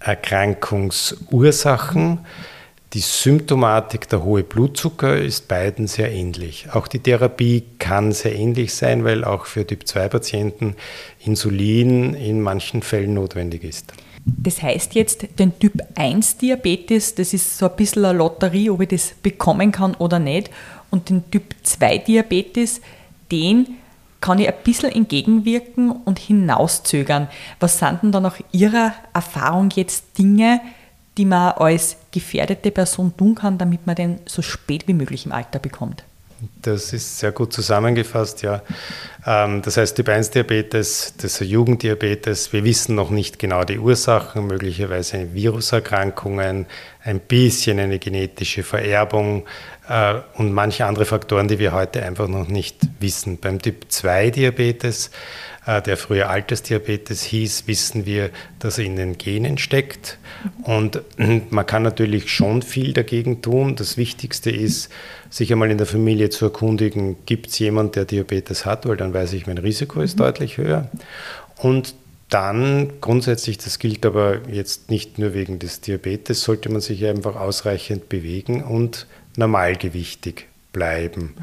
Erkrankungsursachen. 0.00 2.26
Die 2.94 3.00
Symptomatik, 3.00 4.08
der 4.08 4.24
hohe 4.24 4.42
Blutzucker, 4.42 5.18
ist 5.18 5.46
beiden 5.46 5.86
sehr 5.86 6.10
ähnlich. 6.10 6.68
Auch 6.72 6.88
die 6.88 7.00
Therapie 7.00 7.64
kann 7.78 8.12
sehr 8.12 8.34
ähnlich 8.34 8.74
sein, 8.74 9.04
weil 9.04 9.24
auch 9.24 9.44
für 9.44 9.66
Typ-2-Patienten 9.66 10.74
Insulin 11.22 12.14
in 12.14 12.40
manchen 12.40 12.80
Fällen 12.80 13.12
notwendig 13.12 13.64
ist. 13.64 13.92
Das 14.24 14.62
heißt 14.62 14.94
jetzt, 14.94 15.26
den 15.38 15.58
Typ 15.58 15.82
1 15.94 16.38
Diabetes, 16.38 17.14
das 17.14 17.34
ist 17.34 17.58
so 17.58 17.68
ein 17.68 17.76
bisschen 17.76 18.04
eine 18.04 18.18
Lotterie, 18.18 18.70
ob 18.70 18.80
ich 18.82 18.88
das 18.88 19.14
bekommen 19.22 19.72
kann 19.72 19.94
oder 19.96 20.18
nicht 20.18 20.50
und 20.90 21.10
den 21.10 21.30
Typ 21.30 21.54
2 21.62 21.98
Diabetes, 21.98 22.80
den 23.30 23.78
kann 24.20 24.38
ich 24.38 24.48
ein 24.48 24.54
bisschen 24.64 24.92
entgegenwirken 24.92 25.90
und 25.90 26.18
hinauszögern. 26.18 27.28
Was 27.60 27.78
sind 27.78 28.02
denn 28.02 28.12
da 28.12 28.20
nach 28.20 28.38
Ihrer 28.52 28.92
Erfahrung 29.14 29.70
jetzt 29.74 30.18
Dinge, 30.18 30.60
die 31.16 31.24
man 31.24 31.52
als 31.52 31.96
gefährdete 32.10 32.70
Person 32.70 33.16
tun 33.16 33.34
kann, 33.34 33.58
damit 33.58 33.86
man 33.86 33.96
den 33.96 34.18
so 34.26 34.42
spät 34.42 34.88
wie 34.88 34.94
möglich 34.94 35.26
im 35.26 35.32
Alter 35.32 35.58
bekommt? 35.58 36.04
Das 36.62 36.92
ist 36.92 37.18
sehr 37.18 37.32
gut 37.32 37.52
zusammengefasst, 37.52 38.42
ja. 38.42 38.62
Ähm, 39.26 39.60
das 39.62 39.76
heißt, 39.76 39.96
Typ 39.96 40.08
1 40.08 40.30
Diabetes, 40.30 41.14
das 41.16 41.40
ist 41.40 41.48
Jugenddiabetes. 41.48 42.52
Wir 42.52 42.62
wissen 42.62 42.94
noch 42.94 43.10
nicht 43.10 43.40
genau 43.40 43.64
die 43.64 43.78
Ursachen, 43.78 44.46
möglicherweise 44.46 45.34
Viruserkrankungen, 45.34 46.66
ein 47.02 47.20
bisschen 47.20 47.80
eine 47.80 47.98
genetische 47.98 48.62
Vererbung 48.62 49.46
äh, 49.88 50.14
und 50.34 50.52
manche 50.52 50.86
andere 50.86 51.06
Faktoren, 51.06 51.48
die 51.48 51.58
wir 51.58 51.72
heute 51.72 52.04
einfach 52.04 52.28
noch 52.28 52.46
nicht 52.46 52.76
wissen. 53.00 53.38
Beim 53.38 53.60
Typ 53.60 53.86
2 53.88 54.30
Diabetes, 54.30 55.08
äh, 55.08 55.57
der 55.68 55.98
früher 55.98 56.30
Altersdiabetes 56.30 57.22
hieß, 57.24 57.64
wissen 57.66 58.06
wir, 58.06 58.30
dass 58.58 58.78
er 58.78 58.86
in 58.86 58.96
den 58.96 59.18
Genen 59.18 59.58
steckt. 59.58 60.18
Und 60.62 61.02
man 61.50 61.66
kann 61.66 61.82
natürlich 61.82 62.30
schon 62.30 62.62
viel 62.62 62.94
dagegen 62.94 63.42
tun. 63.42 63.76
Das 63.76 63.98
Wichtigste 63.98 64.50
ist, 64.50 64.90
sich 65.28 65.52
einmal 65.52 65.70
in 65.70 65.76
der 65.76 65.86
Familie 65.86 66.30
zu 66.30 66.46
erkundigen, 66.46 67.16
gibt 67.26 67.48
es 67.48 67.58
jemanden, 67.58 67.92
der 67.92 68.06
Diabetes 68.06 68.64
hat, 68.64 68.86
weil 68.86 68.96
dann 68.96 69.12
weiß 69.12 69.34
ich, 69.34 69.46
mein 69.46 69.58
Risiko 69.58 70.00
ist 70.00 70.16
mhm. 70.16 70.22
deutlich 70.22 70.56
höher. 70.56 70.90
Und 71.56 71.94
dann 72.30 73.00
grundsätzlich, 73.00 73.58
das 73.58 73.78
gilt 73.78 74.04
aber 74.06 74.48
jetzt 74.48 74.90
nicht 74.90 75.18
nur 75.18 75.34
wegen 75.34 75.58
des 75.58 75.80
Diabetes, 75.80 76.42
sollte 76.42 76.70
man 76.70 76.80
sich 76.80 77.04
einfach 77.06 77.36
ausreichend 77.36 78.08
bewegen 78.08 78.62
und 78.62 79.06
normalgewichtig 79.36 80.46
bleiben. 80.72 81.34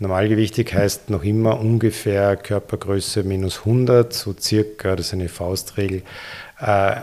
Normalgewichtig 0.00 0.72
heißt 0.72 1.10
noch 1.10 1.22
immer 1.22 1.60
ungefähr 1.60 2.36
Körpergröße 2.36 3.22
minus 3.22 3.58
100, 3.60 4.12
so 4.14 4.34
circa, 4.38 4.96
das 4.96 5.08
ist 5.08 5.12
eine 5.12 5.28
Faustregel. 5.28 6.02
Äh, 6.58 6.96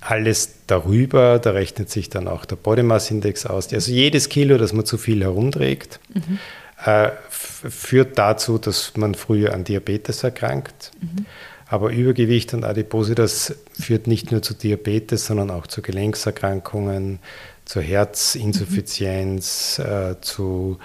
alles 0.00 0.54
darüber, 0.68 1.40
da 1.40 1.50
rechnet 1.50 1.90
sich 1.90 2.08
dann 2.08 2.28
auch 2.28 2.44
der 2.44 2.54
Body 2.54 2.84
Mass 2.84 3.10
Index 3.10 3.46
aus. 3.46 3.72
Also 3.72 3.90
jedes 3.90 4.28
Kilo, 4.28 4.58
das 4.58 4.72
man 4.72 4.86
zu 4.86 4.96
viel 4.96 5.24
herumträgt, 5.24 5.98
mhm. 6.14 6.38
äh, 6.84 7.10
führt 7.28 8.16
dazu, 8.16 8.58
dass 8.58 8.96
man 8.96 9.16
früher 9.16 9.52
an 9.52 9.64
Diabetes 9.64 10.22
erkrankt. 10.22 10.92
Mhm. 11.00 11.26
Aber 11.66 11.90
Übergewicht 11.90 12.54
und 12.54 12.62
Adipositas 12.62 13.56
führt 13.72 14.06
nicht 14.06 14.30
nur 14.30 14.40
zu 14.42 14.54
Diabetes, 14.54 15.26
sondern 15.26 15.50
auch 15.50 15.66
zu 15.66 15.82
Gelenkserkrankungen, 15.82 17.18
zur 17.64 17.82
Herzinsuffizienz, 17.82 19.80
mhm. 19.80 19.84
äh, 19.84 20.20
zu 20.20 20.78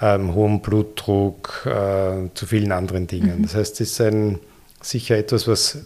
ähm, 0.00 0.34
hohem 0.34 0.60
Blutdruck, 0.60 1.66
äh, 1.66 2.28
zu 2.34 2.46
vielen 2.46 2.72
anderen 2.72 3.06
Dingen. 3.06 3.38
Mhm. 3.38 3.42
Das 3.42 3.54
heißt, 3.54 3.80
es 3.80 3.92
ist 3.92 4.00
ein, 4.00 4.38
sicher 4.82 5.16
etwas, 5.16 5.46
was 5.46 5.78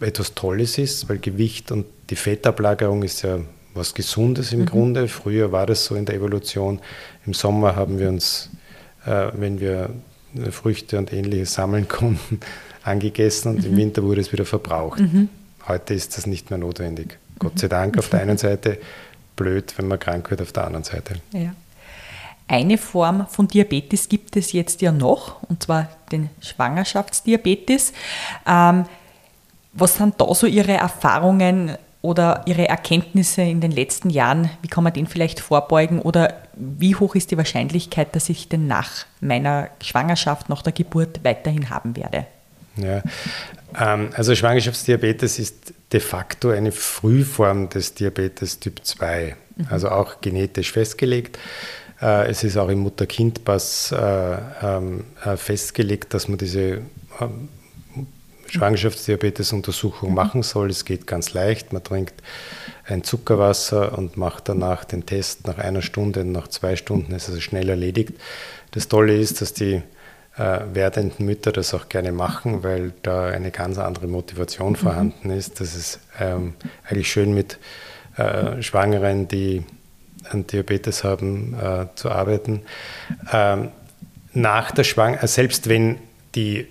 etwas 0.00 0.34
Tolles 0.34 0.78
ist, 0.78 1.08
weil 1.08 1.18
Gewicht 1.18 1.70
und 1.70 1.86
die 2.10 2.16
Fettablagerung 2.16 3.02
ist 3.02 3.22
ja 3.22 3.38
was 3.74 3.94
Gesundes 3.94 4.52
im 4.52 4.60
mhm. 4.60 4.66
Grunde. 4.66 5.08
Früher 5.08 5.52
war 5.52 5.66
das 5.66 5.84
so 5.84 5.94
in 5.94 6.04
der 6.04 6.16
Evolution. 6.16 6.80
Im 7.26 7.34
Sommer 7.34 7.76
haben 7.76 7.98
wir 7.98 8.08
uns, 8.08 8.50
äh, 9.06 9.28
wenn 9.34 9.60
wir 9.60 9.90
Früchte 10.50 10.98
und 10.98 11.12
ähnliches 11.12 11.54
sammeln 11.54 11.88
konnten, 11.88 12.40
angegessen 12.82 13.54
und 13.54 13.58
mhm. 13.60 13.70
im 13.70 13.76
Winter 13.76 14.02
wurde 14.02 14.20
es 14.20 14.32
wieder 14.32 14.44
verbraucht. 14.44 15.00
Mhm. 15.00 15.28
Heute 15.68 15.94
ist 15.94 16.16
das 16.16 16.26
nicht 16.26 16.50
mehr 16.50 16.58
notwendig. 16.58 17.18
Gott 17.38 17.58
sei 17.58 17.68
Dank 17.68 17.98
auf 17.98 18.08
der 18.08 18.20
einen 18.22 18.38
Seite, 18.38 18.78
blöd, 19.36 19.74
wenn 19.76 19.88
man 19.88 19.98
krank 19.98 20.30
wird 20.30 20.42
auf 20.42 20.52
der 20.52 20.66
anderen 20.66 20.84
Seite. 20.84 21.14
Ja. 21.32 21.54
Eine 22.52 22.76
Form 22.76 23.26
von 23.28 23.48
Diabetes 23.48 24.10
gibt 24.10 24.36
es 24.36 24.52
jetzt 24.52 24.82
ja 24.82 24.92
noch, 24.92 25.42
und 25.48 25.62
zwar 25.62 25.88
den 26.12 26.28
Schwangerschaftsdiabetes. 26.42 27.94
Ähm, 28.46 28.84
was 29.72 29.96
sind 29.96 30.20
da 30.20 30.34
so 30.34 30.46
Ihre 30.46 30.74
Erfahrungen 30.74 31.78
oder 32.02 32.42
Ihre 32.44 32.68
Erkenntnisse 32.68 33.40
in 33.40 33.62
den 33.62 33.70
letzten 33.70 34.10
Jahren? 34.10 34.50
Wie 34.60 34.68
kann 34.68 34.84
man 34.84 34.92
den 34.92 35.06
vielleicht 35.06 35.40
vorbeugen 35.40 35.98
oder 35.98 36.42
wie 36.52 36.94
hoch 36.94 37.14
ist 37.14 37.30
die 37.30 37.38
Wahrscheinlichkeit, 37.38 38.14
dass 38.14 38.28
ich 38.28 38.50
den 38.50 38.66
nach 38.66 39.06
meiner 39.22 39.70
Schwangerschaft, 39.80 40.50
nach 40.50 40.60
der 40.60 40.74
Geburt 40.74 41.24
weiterhin 41.24 41.70
haben 41.70 41.96
werde? 41.96 42.26
Ja, 42.76 43.02
ähm, 43.80 44.10
also 44.14 44.34
Schwangerschaftsdiabetes 44.34 45.38
ist 45.38 45.72
de 45.90 46.00
facto 46.00 46.50
eine 46.50 46.72
Frühform 46.72 47.70
des 47.70 47.94
Diabetes 47.94 48.60
Typ 48.60 48.84
2, 48.84 49.36
mhm. 49.56 49.66
also 49.70 49.88
auch 49.88 50.20
genetisch 50.20 50.72
festgelegt. 50.72 51.38
Äh, 52.02 52.28
es 52.28 52.42
ist 52.42 52.56
auch 52.56 52.68
im 52.68 52.80
Mutter-Kind-Pass 52.80 53.92
äh, 53.92 54.36
ähm, 54.62 55.04
äh, 55.24 55.36
festgelegt, 55.36 56.12
dass 56.12 56.28
man 56.28 56.36
diese 56.36 56.82
ähm, 57.20 57.48
Schwangerschaftsdiabetes-Untersuchung 58.48 60.10
mhm. 60.10 60.14
machen 60.14 60.42
soll. 60.42 60.70
Es 60.70 60.84
geht 60.84 61.06
ganz 61.06 61.32
leicht. 61.32 61.72
Man 61.72 61.84
trinkt 61.84 62.14
ein 62.84 63.04
Zuckerwasser 63.04 63.96
und 63.96 64.16
macht 64.16 64.48
danach 64.48 64.84
den 64.84 65.06
Test 65.06 65.46
nach 65.46 65.58
einer 65.58 65.82
Stunde, 65.82 66.24
nach 66.24 66.48
zwei 66.48 66.76
Stunden 66.76 67.12
ist 67.12 67.24
es 67.24 67.28
also 67.30 67.40
schnell 67.40 67.68
erledigt. 67.68 68.14
Das 68.72 68.88
Tolle 68.88 69.16
ist, 69.16 69.40
dass 69.40 69.54
die 69.54 69.82
äh, 70.36 70.60
werdenden 70.72 71.24
Mütter 71.24 71.52
das 71.52 71.72
auch 71.72 71.88
gerne 71.88 72.10
machen, 72.10 72.62
weil 72.64 72.92
da 73.02 73.26
eine 73.26 73.50
ganz 73.52 73.78
andere 73.78 74.08
Motivation 74.08 74.72
mhm. 74.72 74.76
vorhanden 74.76 75.30
ist. 75.30 75.60
Das 75.60 75.76
ist 75.76 76.00
ähm, 76.18 76.54
eigentlich 76.84 77.10
schön 77.10 77.32
mit 77.32 77.58
äh, 78.16 78.60
Schwangeren, 78.60 79.28
die 79.28 79.62
an 80.30 80.46
Diabetes 80.46 81.04
haben, 81.04 81.54
äh, 81.54 81.86
zu 81.94 82.10
arbeiten. 82.10 82.62
Ähm, 83.32 83.68
nach 84.32 84.70
der 84.70 84.84
Schwangerschaft, 84.84 85.34
selbst 85.34 85.68
wenn 85.68 85.98
die 86.34 86.66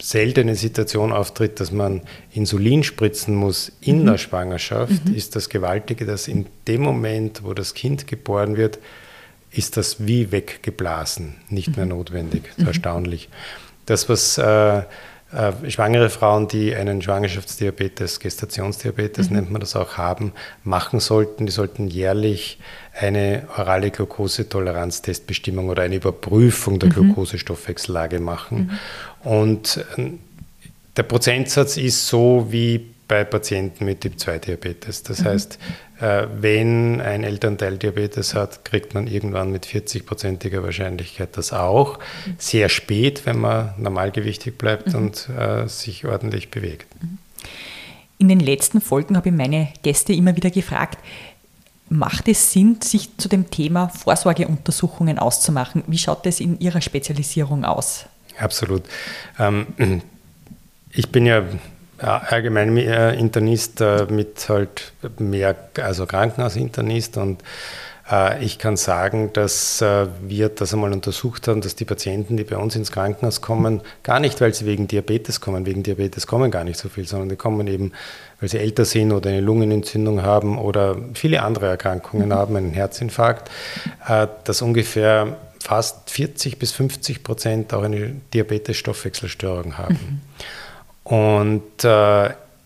seltene 0.00 0.54
Situation 0.54 1.12
auftritt, 1.12 1.60
dass 1.60 1.70
man 1.70 2.02
Insulin 2.32 2.82
spritzen 2.82 3.34
muss 3.34 3.72
in 3.80 4.02
mhm. 4.02 4.06
der 4.06 4.18
Schwangerschaft, 4.18 5.08
mhm. 5.08 5.14
ist 5.14 5.36
das 5.36 5.48
Gewaltige, 5.48 6.04
dass 6.04 6.28
in 6.28 6.46
dem 6.66 6.82
Moment, 6.82 7.42
wo 7.44 7.54
das 7.54 7.74
Kind 7.74 8.06
geboren 8.06 8.56
wird, 8.56 8.78
ist 9.50 9.76
das 9.76 10.06
wie 10.06 10.32
weggeblasen, 10.32 11.36
nicht 11.48 11.68
mhm. 11.68 11.76
mehr 11.76 11.86
notwendig. 11.86 12.42
Mhm. 12.56 12.66
Erstaunlich. 12.66 13.28
Das, 13.86 14.08
was 14.08 14.38
äh, 14.38 14.82
äh, 15.34 15.70
schwangere 15.70 16.10
Frauen, 16.10 16.48
die 16.48 16.74
einen 16.74 17.02
Schwangerschaftsdiabetes, 17.02 18.20
Gestationsdiabetes 18.20 19.30
mhm. 19.30 19.36
nennt 19.36 19.50
man 19.50 19.60
das 19.60 19.74
auch, 19.76 19.96
haben, 19.96 20.32
machen 20.62 21.00
sollten, 21.00 21.46
die 21.46 21.52
sollten 21.52 21.88
jährlich 21.88 22.58
eine 22.92 23.48
orale 23.56 23.90
Glukosetoleranztestbestimmung 23.90 25.68
oder 25.68 25.82
eine 25.82 25.96
Überprüfung 25.96 26.78
der 26.78 26.90
mhm. 26.90 26.94
Glukosestoffwechsellage 26.94 28.20
machen. 28.20 28.78
Mhm. 29.24 29.28
Und 29.28 29.84
äh, 29.96 30.10
der 30.96 31.02
Prozentsatz 31.02 31.76
ist 31.76 32.06
so 32.06 32.46
wie 32.50 32.93
bei 33.14 33.22
Patienten 33.22 33.84
mit 33.84 34.00
Typ-2-Diabetes. 34.00 35.04
Das 35.04 35.20
mhm. 35.20 35.24
heißt, 35.26 35.58
äh, 36.00 36.26
wenn 36.40 37.00
ein 37.00 37.22
Elternteil 37.22 37.78
Diabetes 37.78 38.34
hat, 38.34 38.64
kriegt 38.64 38.92
man 38.92 39.06
irgendwann 39.06 39.52
mit 39.52 39.66
40-prozentiger 39.66 40.64
Wahrscheinlichkeit 40.64 41.36
das 41.36 41.52
auch. 41.52 42.00
Mhm. 42.26 42.34
Sehr 42.38 42.68
spät, 42.68 43.24
wenn 43.24 43.38
man 43.38 43.72
normalgewichtig 43.78 44.58
bleibt 44.58 44.88
mhm. 44.88 44.94
und 44.96 45.28
äh, 45.28 45.68
sich 45.68 46.04
ordentlich 46.04 46.50
bewegt. 46.50 46.88
Mhm. 47.00 47.18
In 48.18 48.28
den 48.28 48.40
letzten 48.40 48.80
Folgen 48.80 49.16
habe 49.16 49.28
ich 49.28 49.34
meine 49.34 49.68
Gäste 49.84 50.12
immer 50.12 50.34
wieder 50.34 50.50
gefragt, 50.50 50.98
macht 51.88 52.26
es 52.26 52.50
Sinn, 52.50 52.80
sich 52.82 53.16
zu 53.16 53.28
dem 53.28 53.48
Thema 53.48 53.90
Vorsorgeuntersuchungen 53.90 55.20
auszumachen? 55.20 55.84
Wie 55.86 55.98
schaut 55.98 56.26
es 56.26 56.40
in 56.40 56.58
Ihrer 56.58 56.80
Spezialisierung 56.80 57.64
aus? 57.64 58.06
Absolut. 58.40 58.82
Ähm, 59.38 60.02
ich 60.90 61.10
bin 61.10 61.26
ja 61.26 61.44
allgemein 61.98 62.76
Internist 62.76 63.80
äh, 63.80 64.06
mit 64.10 64.48
halt 64.48 64.92
mehr, 65.18 65.54
also 65.80 66.06
Krankenhausinternist 66.06 67.16
und 67.16 67.42
äh, 68.10 68.44
ich 68.44 68.58
kann 68.58 68.76
sagen, 68.76 69.30
dass 69.32 69.80
äh, 69.80 70.06
wir 70.26 70.48
das 70.48 70.72
einmal 70.74 70.92
untersucht 70.92 71.48
haben, 71.48 71.60
dass 71.60 71.74
die 71.74 71.84
Patienten, 71.84 72.36
die 72.36 72.44
bei 72.44 72.56
uns 72.56 72.76
ins 72.76 72.92
Krankenhaus 72.92 73.40
kommen, 73.40 73.80
gar 74.02 74.20
nicht, 74.20 74.40
weil 74.40 74.52
sie 74.54 74.66
wegen 74.66 74.88
Diabetes 74.88 75.40
kommen, 75.40 75.66
wegen 75.66 75.82
Diabetes 75.82 76.26
kommen 76.26 76.50
gar 76.50 76.64
nicht 76.64 76.78
so 76.78 76.88
viel, 76.88 77.06
sondern 77.06 77.30
die 77.30 77.36
kommen 77.36 77.66
eben, 77.66 77.92
weil 78.40 78.48
sie 78.48 78.58
älter 78.58 78.84
sind 78.84 79.12
oder 79.12 79.30
eine 79.30 79.40
Lungenentzündung 79.40 80.22
haben 80.22 80.58
oder 80.58 80.96
viele 81.14 81.42
andere 81.42 81.66
Erkrankungen 81.66 82.28
mhm. 82.28 82.34
haben, 82.34 82.56
einen 82.56 82.72
Herzinfarkt, 82.72 83.50
äh, 84.06 84.26
dass 84.44 84.62
ungefähr 84.62 85.36
fast 85.60 86.10
40 86.10 86.58
bis 86.58 86.72
50 86.72 87.22
Prozent 87.22 87.72
auch 87.72 87.82
eine 87.82 88.16
Diabetes-Stoffwechselstörung 88.34 89.78
haben. 89.78 89.94
Mhm. 89.94 90.20
Und 91.04 91.84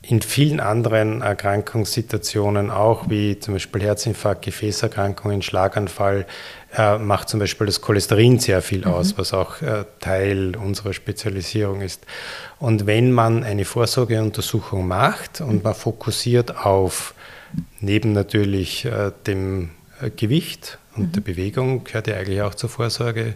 in 0.08 0.22
vielen 0.22 0.58
anderen 0.60 1.20
Erkrankungssituationen 1.20 2.70
auch, 2.70 3.10
wie 3.10 3.38
zum 3.38 3.54
Beispiel 3.54 3.82
Herzinfarkt, 3.82 4.42
Gefäßerkrankungen, 4.42 5.42
Schlaganfall, 5.42 6.24
äh, 6.76 6.96
macht 6.96 7.28
zum 7.28 7.40
Beispiel 7.40 7.66
das 7.66 7.82
Cholesterin 7.82 8.38
sehr 8.38 8.62
viel 8.62 8.86
mhm. 8.86 8.92
aus, 8.92 9.18
was 9.18 9.34
auch 9.34 9.60
äh, 9.60 9.84
Teil 10.00 10.56
unserer 10.56 10.94
Spezialisierung 10.94 11.82
ist. 11.82 12.06
Und 12.58 12.86
wenn 12.86 13.12
man 13.12 13.44
eine 13.44 13.66
Vorsorgeuntersuchung 13.66 14.86
macht 14.86 15.42
und 15.42 15.62
man 15.62 15.74
fokussiert 15.74 16.56
auf, 16.56 17.14
neben 17.80 18.12
natürlich 18.12 18.86
äh, 18.86 19.12
dem 19.26 19.70
äh, 20.00 20.08
Gewicht 20.08 20.78
und 20.96 21.08
mhm. 21.08 21.12
der 21.12 21.20
Bewegung, 21.20 21.84
gehört 21.84 22.06
ja 22.06 22.16
eigentlich 22.16 22.40
auch 22.40 22.54
zur 22.54 22.70
Vorsorge, 22.70 23.34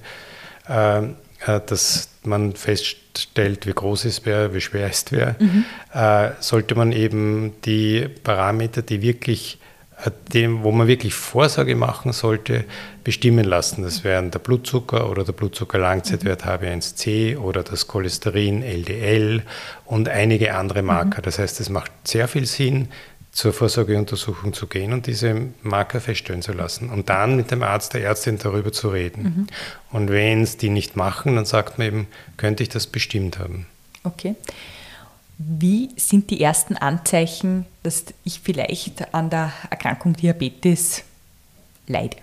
äh, 0.69 0.99
äh, 0.99 1.03
dass 1.47 2.09
man 2.25 2.55
feststellt, 2.55 3.67
wie 3.67 3.73
groß 3.73 4.05
ist 4.05 4.27
wer, 4.27 4.55
wie 4.55 4.61
schwer 4.61 4.89
ist 4.89 5.13
wer, 5.13 5.37
mhm. 5.39 5.65
äh, 5.93 6.31
sollte 6.41 6.75
man 6.75 6.93
eben 6.93 7.55
die 7.65 8.09
Parameter, 8.23 8.83
die 8.83 9.03
wirklich 9.03 9.59
äh, 10.05 10.11
dem, 10.33 10.63
wo 10.63 10.71
man 10.71 10.87
wirklich 10.87 11.15
Vorsorge 11.15 11.77
machen 11.77 12.13
sollte, 12.13 12.65
bestimmen 13.05 13.45
lassen. 13.45 13.83
Das 13.83 14.05
wären 14.05 14.31
der 14.31 14.39
Blutzucker 14.39 15.11
oder 15.11 15.25
der 15.25 15.33
Blutzuckerlangzeitwert 15.33 16.45
HB1C 16.45 17.39
oder 17.39 17.63
das 17.63 17.89
Cholesterin 17.89 18.63
LDL 18.63 19.43
und 19.85 20.09
einige 20.09 20.55
andere 20.55 20.83
Marker. 20.83 21.19
Mhm. 21.19 21.25
Das 21.25 21.39
heißt, 21.39 21.61
es 21.61 21.69
macht 21.69 21.91
sehr 22.05 22.29
viel 22.29 22.47
Sinn, 22.47 22.89
zur 23.33 23.55
Vorsorgeuntersuchung 23.55 24.53
zu 24.53 24.67
gehen 24.67 24.93
und 24.93 25.07
diese 25.07 25.49
Marker 25.63 26.01
feststellen 26.01 26.43
zu 26.43 26.53
lassen 26.53 26.91
und 26.91 27.09
dann 27.09 27.35
mit 27.35 27.51
dem 27.51 27.63
Arzt, 27.63 27.95
der 27.95 28.05
Ärztin 28.05 28.39
darüber 28.39 28.73
zu 28.73 28.91
reden. 28.91 29.23
Mhm. 29.23 29.47
Und 29.91 30.11
wenn 30.11 30.43
es 30.43 30.59
die 30.59 30.69
nicht 30.69 30.97
machen, 30.97 31.37
dann 31.37 31.47
sagt 31.47 31.79
man 31.79 31.87
eben, 31.87 32.07
könnte 32.37 32.63
ich 32.63 32.69
das 32.69 32.87
bestimmt 32.87 33.39
haben. 33.39 33.67
Okay. 34.05 34.35
Wie 35.39 35.89
sind 35.97 36.31
die 36.31 36.43
ersten 36.43 36.77
Anzeichen, 36.77 37.65
dass 37.83 38.05
ich 38.23 38.41
vielleicht 38.41 39.15
an 39.15 39.31
der 39.31 39.53
Erkrankung 39.71 40.13
Diabetes 40.13 41.03
leide? 41.87 42.19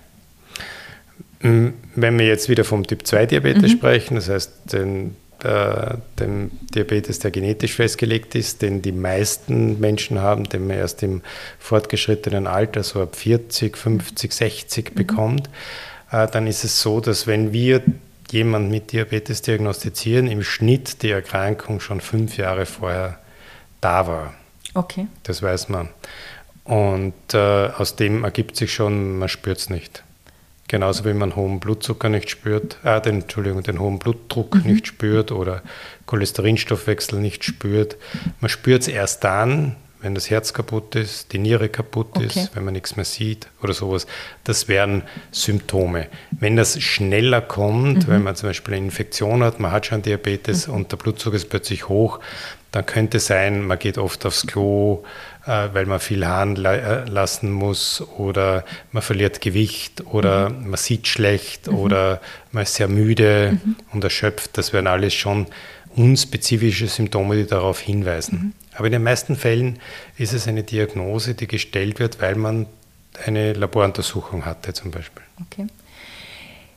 Wenn 1.42 2.20
wir 2.20 2.28
jetzt 2.28 2.50
wieder 2.50 2.63
vom 2.63 2.86
Typ 2.86 3.08
2 3.08 3.25
Diabetes 3.25 3.63
mhm. 3.63 3.78
sprechen, 3.78 4.16
das 4.16 4.30
heißt 4.30 4.51
den 4.74 5.16
äh, 5.43 5.96
dem 6.19 6.51
Diabetes, 6.74 7.19
der 7.19 7.31
genetisch 7.31 7.74
festgelegt 7.74 8.36
ist, 8.36 8.62
den 8.62 8.81
die 8.81 8.91
meisten 8.91 9.79
Menschen 9.79 10.19
haben, 10.19 10.46
den 10.46 10.67
man 10.67 10.77
erst 10.77 11.03
im 11.03 11.22
fortgeschrittenen 11.60 12.48
Alter, 12.48 12.84
so 12.84 13.01
ab 13.01 13.15
40, 13.15 13.77
50, 13.77 14.34
60 14.34 14.91
mhm. 14.91 14.95
bekommt, 14.95 15.49
äh, 16.12 16.28
dann 16.28 16.47
ist 16.47 16.63
es 16.63 16.82
so, 16.82 16.99
dass 16.99 17.28
wenn 17.28 17.54
wir 17.54 17.82
jemanden 18.32 18.69
mit 18.69 18.91
Diabetes 18.91 19.41
diagnostizieren, 19.41 20.28
im 20.28 20.43
Schnitt 20.43 21.02
die 21.02 21.12
Erkrankung 21.12 21.80
schon 21.80 22.02
fünf 22.02 22.38
Jahre 22.38 22.65
vorher 22.65 23.19
da 23.82 24.08
war. 24.08 24.34
Okay. 24.73 25.08
Das 25.23 25.41
weiß 25.41 25.69
man. 25.69 25.89
Und 26.63 27.13
äh, 27.34 27.38
aus 27.38 27.95
dem 27.95 28.23
ergibt 28.23 28.56
sich 28.56 28.71
schon, 28.73 29.17
man 29.17 29.30
spürt 29.30 29.58
es 29.58 29.69
nicht. 29.69 30.04
Genauso 30.69 31.03
wie 31.03 31.15
man 31.15 31.36
hohen 31.36 31.60
Blutzucker 31.60 32.10
nicht 32.10 32.29
spürt, 32.29 32.77
äh, 32.84 33.01
den, 33.01 33.21
Entschuldigung, 33.21 33.63
den 33.63 33.79
hohen 33.79 33.97
Blutdruck 33.97 34.53
mhm. 34.53 34.71
nicht 34.71 34.86
spürt 34.86 35.32
oder 35.32 35.63
Cholesterinstoffwechsel 36.05 37.19
nicht 37.19 37.43
spürt. 37.43 37.97
Man 38.39 38.49
spürt 38.49 38.84
es 38.84 38.88
erst 38.88 39.23
dann, 39.23 39.75
wenn 39.99 40.13
das 40.13 40.29
Herz 40.29 40.53
kaputt 40.53 40.93
ist, 40.95 41.34
die 41.34 41.39
Niere 41.39 41.69
kaputt 41.69 42.10
okay. 42.13 42.25
ist, 42.27 42.55
wenn 42.55 42.65
man 42.65 42.73
nichts 42.73 42.95
mehr 42.95 43.03
sieht 43.03 43.47
oder 43.63 43.73
sowas. 43.73 44.05
Das 44.43 44.67
wären 44.67 45.01
Symptome. 45.32 46.05
Wenn 46.32 46.55
das 46.55 46.79
schneller 46.79 47.41
kommt, 47.41 48.08
mhm. 48.08 48.12
wenn 48.12 48.23
man 48.23 48.36
zum 48.36 48.49
Beispiel 48.49 48.75
eine 48.75 48.86
Infektion 48.86 49.43
hat, 49.43 49.60
man 49.60 49.71
hat 49.71 49.88
schon 49.88 50.03
Diabetes 50.03 50.67
mhm. 50.67 50.75
und 50.75 50.91
der 50.91 50.97
Blutzucker 50.97 51.36
ist 51.36 51.49
plötzlich 51.49 51.89
hoch, 51.89 52.19
dann 52.71 52.86
könnte 52.86 53.17
es 53.17 53.25
sein, 53.25 53.65
man 53.65 53.79
geht 53.79 53.97
oft 53.97 54.23
aufs 54.27 54.45
Klo, 54.45 55.03
weil 55.49 55.85
man 55.85 55.99
viel 55.99 56.25
Haaren 56.25 56.63
äh, 56.63 57.05
lassen 57.05 57.51
muss 57.51 58.01
oder 58.17 58.63
man 58.91 59.01
verliert 59.01 59.41
Gewicht 59.41 60.03
oder 60.05 60.49
mhm. 60.49 60.69
man 60.69 60.77
sieht 60.77 61.07
schlecht 61.07 61.67
mhm. 61.67 61.75
oder 61.75 62.21
man 62.51 62.63
ist 62.63 62.75
sehr 62.75 62.88
müde 62.88 63.59
mhm. 63.63 63.75
und 63.91 64.03
erschöpft. 64.03 64.57
Das 64.57 64.73
wären 64.73 64.88
alles 64.88 65.13
schon 65.13 65.47
unspezifische 65.95 66.88
Symptome, 66.88 67.35
die 67.35 67.47
darauf 67.47 67.79
hinweisen. 67.79 68.39
Mhm. 68.39 68.53
Aber 68.75 68.85
in 68.85 68.93
den 68.93 69.03
meisten 69.03 69.35
Fällen 69.35 69.79
ist 70.17 70.33
es 70.33 70.47
eine 70.47 70.63
Diagnose, 70.63 71.33
die 71.33 71.47
gestellt 71.47 71.99
wird, 71.99 72.21
weil 72.21 72.35
man 72.35 72.67
eine 73.25 73.53
Laboruntersuchung 73.53 74.45
hatte 74.45 74.73
zum 74.73 74.91
Beispiel. 74.91 75.23
Okay. 75.41 75.67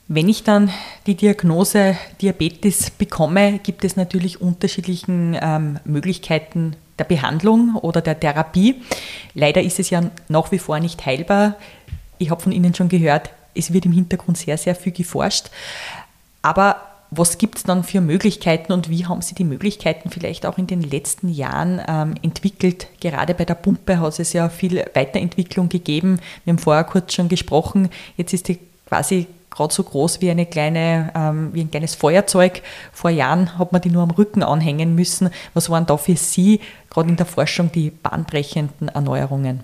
Wenn 0.07 0.27
ich 0.27 0.43
dann 0.43 0.69
die 1.05 1.15
Diagnose 1.15 1.95
Diabetes 2.21 2.89
bekomme, 2.89 3.59
gibt 3.63 3.85
es 3.85 3.95
natürlich 3.95 4.41
unterschiedliche 4.41 5.05
ähm, 5.09 5.79
Möglichkeiten 5.85 6.75
der 6.99 7.05
Behandlung 7.05 7.75
oder 7.75 8.01
der 8.01 8.19
Therapie. 8.19 8.81
Leider 9.33 9.61
ist 9.61 9.79
es 9.79 9.89
ja 9.89 10.01
nach 10.27 10.51
wie 10.51 10.59
vor 10.59 10.79
nicht 10.79 11.05
heilbar. 11.05 11.55
Ich 12.17 12.29
habe 12.29 12.41
von 12.41 12.51
Ihnen 12.51 12.73
schon 12.73 12.89
gehört, 12.89 13.31
es 13.55 13.73
wird 13.73 13.85
im 13.85 13.91
Hintergrund 13.91 14.37
sehr, 14.37 14.57
sehr 14.57 14.75
viel 14.75 14.91
geforscht. 14.91 15.49
Aber 16.41 16.77
was 17.15 17.37
gibt 17.37 17.57
es 17.57 17.63
dann 17.63 17.83
für 17.83 18.01
Möglichkeiten 18.01 18.73
und 18.73 18.89
wie 18.89 19.05
haben 19.05 19.21
Sie 19.21 19.35
die 19.35 19.43
Möglichkeiten 19.43 20.09
vielleicht 20.09 20.45
auch 20.45 20.57
in 20.57 20.67
den 20.67 20.81
letzten 20.81 21.29
Jahren 21.29 21.81
ähm, 21.87 22.15
entwickelt? 22.23 22.87
Gerade 23.01 23.33
bei 23.35 23.45
der 23.45 23.53
Pumpe 23.53 23.99
hat 23.99 24.19
es 24.19 24.33
ja 24.33 24.49
viel 24.49 24.83
Weiterentwicklung 24.93 25.69
gegeben. 25.69 26.19
Wir 26.43 26.53
haben 26.53 26.59
vorher 26.59 26.83
kurz 26.83 27.13
schon 27.13 27.29
gesprochen. 27.29 27.89
Jetzt 28.17 28.33
ist 28.33 28.47
die 28.47 28.59
quasi 28.87 29.27
gerade 29.53 29.73
so 29.73 29.83
groß 29.83 30.21
wie, 30.21 30.29
eine 30.29 30.45
kleine, 30.45 31.11
ähm, 31.15 31.49
wie 31.53 31.61
ein 31.61 31.71
kleines 31.71 31.95
Feuerzeug. 31.95 32.61
Vor 32.91 33.09
Jahren 33.09 33.57
hat 33.57 33.71
man 33.71 33.81
die 33.81 33.89
nur 33.89 34.03
am 34.03 34.11
Rücken 34.11 34.43
anhängen 34.43 34.95
müssen. 34.95 35.29
Was 35.53 35.69
waren 35.69 35.85
da 35.85 35.97
für 35.97 36.15
Sie 36.15 36.59
gerade 36.89 37.09
in 37.09 37.15
der 37.15 37.25
Forschung 37.25 37.71
die 37.71 37.89
bahnbrechenden 37.89 38.89
Erneuerungen? 38.89 39.63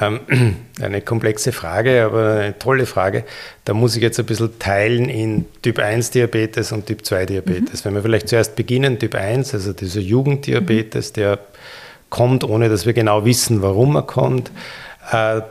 Ähm, 0.00 0.20
eine 0.80 1.02
komplexe 1.02 1.52
Frage, 1.52 2.04
aber 2.04 2.40
eine 2.40 2.58
tolle 2.58 2.86
Frage. 2.86 3.24
Da 3.64 3.74
muss 3.74 3.96
ich 3.96 4.02
jetzt 4.02 4.18
ein 4.18 4.26
bisschen 4.26 4.58
teilen 4.58 5.08
in 5.08 5.44
Typ 5.60 5.78
1 5.78 6.10
Diabetes 6.10 6.72
und 6.72 6.86
Typ 6.86 7.04
2 7.04 7.26
Diabetes. 7.26 7.84
Mhm. 7.84 7.88
Wenn 7.88 7.94
wir 7.94 8.02
vielleicht 8.02 8.28
zuerst 8.28 8.56
beginnen, 8.56 8.98
Typ 8.98 9.14
1, 9.14 9.54
also 9.54 9.72
dieser 9.72 10.00
Jugenddiabetes, 10.00 11.10
mhm. 11.10 11.14
der 11.14 11.38
kommt, 12.08 12.44
ohne 12.44 12.68
dass 12.68 12.86
wir 12.86 12.92
genau 12.92 13.24
wissen, 13.24 13.62
warum 13.62 13.96
er 13.96 14.02
kommt. 14.02 14.48
Äh, 14.48 14.52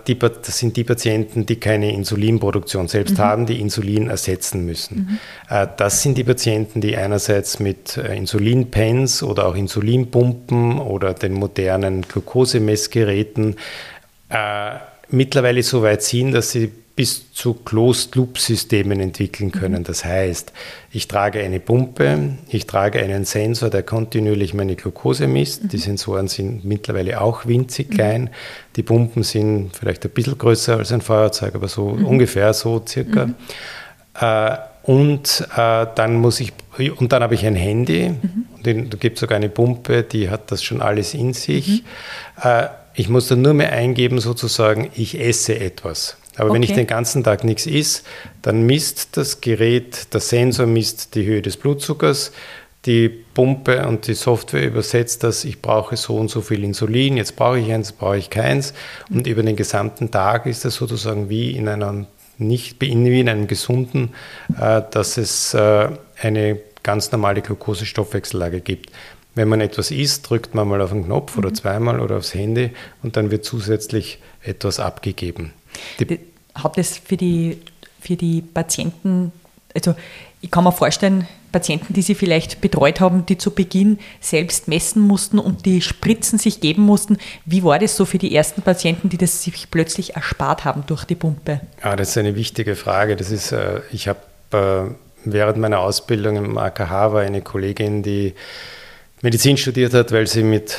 die, 0.07 0.17
das 0.17 0.57
sind 0.57 0.77
die 0.77 0.85
Patienten, 0.85 1.45
die 1.45 1.57
keine 1.57 1.93
Insulinproduktion 1.93 2.87
selbst 2.87 3.17
mhm. 3.17 3.21
haben, 3.21 3.45
die 3.45 3.59
Insulin 3.59 4.09
ersetzen 4.09 4.65
müssen. 4.65 5.19
Mhm. 5.49 5.55
Äh, 5.55 5.67
das 5.75 6.01
sind 6.01 6.17
die 6.17 6.23
Patienten, 6.23 6.79
die 6.79 6.95
einerseits 6.95 7.59
mit 7.59 7.97
äh, 7.97 8.15
Insulinpens 8.15 9.23
oder 9.23 9.47
auch 9.47 9.55
Insulinpumpen 9.55 10.79
oder 10.79 11.13
den 11.13 11.33
modernen 11.33 12.03
Glukosemessgeräten 12.03 13.55
mittlerweile 15.09 15.61
so 15.61 15.83
weit 15.83 16.03
sind, 16.03 16.31
dass 16.31 16.51
sie 16.51 16.71
bis 16.95 17.32
zu 17.32 17.54
Closed-Loop-Systemen 17.54 18.99
entwickeln 18.99 19.51
können. 19.51 19.80
Mhm. 19.80 19.86
Das 19.86 20.04
heißt, 20.06 20.51
ich 20.91 21.08
trage 21.08 21.39
eine 21.39 21.60
Pumpe, 21.60 22.38
ich 22.49 22.67
trage 22.67 22.99
einen 22.99 23.25
Sensor, 23.25 23.69
der 23.69 23.84
kontinuierlich 23.84 24.54
meine 24.54 24.75
Glucose 24.75 25.27
misst. 25.27 25.63
Mhm. 25.63 25.67
Die 25.69 25.77
Sensoren 25.77 26.27
sind 26.27 26.65
mittlerweile 26.65 27.21
auch 27.21 27.45
winzig 27.45 27.89
mhm. 27.89 27.93
klein. 27.93 28.30
Die 28.75 28.84
Pumpen 28.84 29.23
sind 29.23 29.71
vielleicht 29.77 30.06
ein 30.06 30.12
bisschen 30.12 30.38
größer 30.38 30.77
als 30.77 30.91
ein 30.91 31.01
Feuerzeug, 31.01 31.56
aber 31.56 31.67
so 31.67 31.89
mhm. 31.89 32.06
ungefähr 32.06 32.54
so 32.54 32.84
circa. 32.86 33.30
Äh, 34.19 34.58
und 34.84 35.47
äh, 35.56 35.86
dann 35.95 36.15
muss 36.15 36.39
ich, 36.39 36.54
und 36.97 37.12
dann 37.12 37.21
habe 37.21 37.36
ich 37.36 37.45
ein 37.45 37.56
Handy, 37.56 38.15
und 38.65 38.93
da 38.93 38.97
gibt 38.97 39.19
sogar 39.19 39.36
eine 39.36 39.49
Pumpe, 39.49 40.04
die 40.04 40.30
hat 40.30 40.51
das 40.51 40.63
schon 40.63 40.82
alles 40.82 41.13
in 41.13 41.34
sich. 41.34 41.84
Äh, 42.41 42.67
ich 42.93 43.08
muss 43.08 43.27
dann 43.27 43.41
nur 43.41 43.54
mehr 43.54 43.71
eingeben, 43.71 44.19
sozusagen, 44.19 44.89
ich 44.95 45.19
esse 45.19 45.60
etwas. 45.60 46.17
Aber 46.35 46.45
okay. 46.45 46.55
wenn 46.55 46.63
ich 46.63 46.73
den 46.73 46.87
ganzen 46.87 47.23
Tag 47.23 47.43
nichts 47.43 47.65
isst, 47.65 48.05
dann 48.41 48.65
misst 48.65 49.17
das 49.17 49.41
Gerät, 49.41 50.13
der 50.13 50.21
Sensor 50.21 50.65
misst 50.65 51.15
die 51.15 51.25
Höhe 51.25 51.41
des 51.41 51.57
Blutzuckers, 51.57 52.31
die 52.85 53.09
Pumpe 53.09 53.85
und 53.87 54.07
die 54.07 54.15
Software 54.15 54.65
übersetzt 54.65 55.23
das, 55.23 55.45
ich 55.45 55.61
brauche 55.61 55.97
so 55.97 56.15
und 56.15 56.29
so 56.29 56.41
viel 56.41 56.63
Insulin, 56.63 57.17
jetzt 57.17 57.35
brauche 57.35 57.59
ich 57.59 57.71
eins, 57.71 57.91
brauche 57.91 58.17
ich 58.17 58.29
keins. 58.29 58.73
Und 59.09 59.27
über 59.27 59.43
den 59.43 59.55
gesamten 59.55 60.09
Tag 60.09 60.47
ist 60.47 60.65
das 60.65 60.75
sozusagen 60.75 61.29
wie 61.29 61.51
in 61.51 61.67
einem 61.67 62.07
nicht 62.37 62.81
wie 62.81 62.89
in 62.89 63.29
einem 63.29 63.45
gesunden, 63.45 64.15
äh, 64.59 64.81
dass 64.89 65.17
es 65.17 65.53
äh, 65.53 65.89
eine 66.19 66.59
ganz 66.81 67.11
normale 67.11 67.41
Glukosestoffwechsellage 67.41 68.61
gibt. 68.61 68.91
Wenn 69.35 69.47
man 69.47 69.61
etwas 69.61 69.91
isst, 69.91 70.29
drückt 70.29 70.55
man 70.55 70.67
mal 70.67 70.81
auf 70.81 70.91
den 70.91 71.05
Knopf 71.05 71.37
oder 71.37 71.49
mhm. 71.49 71.55
zweimal 71.55 71.99
oder 71.99 72.17
aufs 72.17 72.33
Handy 72.33 72.71
und 73.03 73.15
dann 73.15 73.29
wird 73.29 73.45
zusätzlich 73.45 74.19
etwas 74.41 74.79
abgegeben. 74.79 75.53
Die 75.99 76.19
Hat 76.55 76.77
es 76.77 76.97
für 76.97 77.17
die, 77.17 77.59
für 77.99 78.15
die 78.15 78.41
Patienten, 78.41 79.31
also 79.73 79.95
ich 80.41 80.49
kann 80.49 80.63
mir 80.63 80.71
vorstellen, 80.71 81.27
Patienten, 81.51 81.93
die 81.93 82.01
Sie 82.01 82.15
vielleicht 82.15 82.61
betreut 82.61 82.99
haben, 82.99 83.25
die 83.25 83.37
zu 83.37 83.51
Beginn 83.51 83.99
selbst 84.21 84.67
messen 84.67 85.01
mussten 85.01 85.37
und 85.37 85.65
die 85.65 85.81
Spritzen 85.81 86.39
sich 86.39 86.61
geben 86.61 86.83
mussten. 86.83 87.17
Wie 87.45 87.63
war 87.63 87.77
das 87.77 87.97
so 87.97 88.05
für 88.05 88.17
die 88.17 88.33
ersten 88.33 88.61
Patienten, 88.61 89.09
die 89.09 89.17
das 89.17 89.43
sich 89.43 89.69
plötzlich 89.69 90.15
erspart 90.15 90.65
haben 90.65 90.83
durch 90.87 91.03
die 91.03 91.15
Pumpe? 91.15 91.61
Ja, 91.83 91.95
das 91.95 92.09
ist 92.09 92.17
eine 92.17 92.35
wichtige 92.35 92.75
Frage. 92.75 93.15
Das 93.15 93.31
ist, 93.31 93.51
äh, 93.51 93.81
ich 93.91 94.07
habe 94.07 94.19
äh, 94.53 94.93
während 95.25 95.57
meiner 95.57 95.79
Ausbildung 95.79 96.37
im 96.37 96.57
AKH 96.57 97.13
war 97.13 97.21
eine 97.21 97.41
Kollegin, 97.41 98.01
die 98.01 98.33
Medizin 99.21 99.57
studiert 99.57 99.93
hat, 99.93 100.11
weil 100.11 100.27
sie 100.27 100.43
mit, 100.43 100.77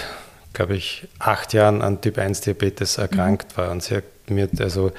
glaube 0.53 0.77
ich, 0.77 1.09
acht 1.19 1.53
Jahren 1.53 1.83
an 1.83 2.01
Typ 2.01 2.19
1 2.19 2.43
Diabetes 2.43 2.99
erkrankt 2.99 3.53
mhm. 3.53 3.61
war. 3.61 3.71
Und 3.71 3.83
sie 3.83 3.97
hat 3.97 4.05
mir 4.29 4.49
also 4.59 4.93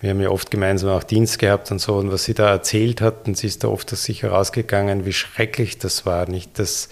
wir 0.00 0.10
haben 0.10 0.20
ja 0.20 0.30
oft 0.30 0.52
gemeinsam 0.52 0.90
auch 0.90 1.02
Dienst 1.02 1.40
gehabt 1.40 1.72
und 1.72 1.80
so. 1.80 1.96
Und 1.96 2.12
was 2.12 2.24
sie 2.24 2.34
da 2.34 2.50
erzählt 2.50 3.00
hat, 3.00 3.26
und 3.26 3.36
sie 3.36 3.48
ist 3.48 3.64
da 3.64 3.68
oft 3.68 3.92
aus 3.92 4.04
sich 4.04 4.22
herausgegangen, 4.22 5.04
wie 5.04 5.12
schrecklich 5.12 5.78
das 5.78 6.06
war. 6.06 6.28
Nicht, 6.28 6.58
das 6.60 6.88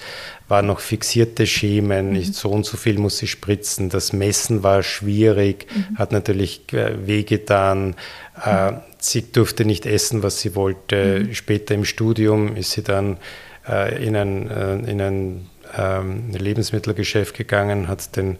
waren 0.49 0.67
noch 0.67 0.81
fixierte 0.81 1.47
Schemen, 1.47 2.11
nicht 2.11 2.35
so 2.35 2.51
und 2.51 2.67
so 2.67 2.77
viel 2.77 2.99
muss 2.99 3.19
sie 3.19 3.29
spritzen. 3.29 3.91
Das 3.91 4.13
Messen 4.13 4.65
war 4.65 4.83
schwierig, 4.83 5.67
mhm. 5.73 5.99
hat 5.99 6.11
natürlich 6.11 6.73
äh, 6.73 7.07
wehgetan. 7.07 7.95
Mhm. 8.45 8.81
sie 8.99 9.33
durfte 9.33 9.65
nicht 9.65 9.87
essen, 9.87 10.23
was 10.25 10.41
sie 10.41 10.57
wollte. 10.57 11.21
Mhm. 11.21 11.35
Später 11.35 11.75
im 11.75 11.85
Studium 11.85 12.57
ist 12.57 12.73
sie 12.73 12.83
dann 12.83 13.19
äh, 13.69 14.05
in 14.05 14.17
ein, 14.17 14.85
in 14.85 15.01
ein 15.01 15.47
ähm, 15.77 16.31
Lebensmittelgeschäft 16.33 17.37
gegangen, 17.37 17.89
hat 17.89 18.17
den 18.17 18.39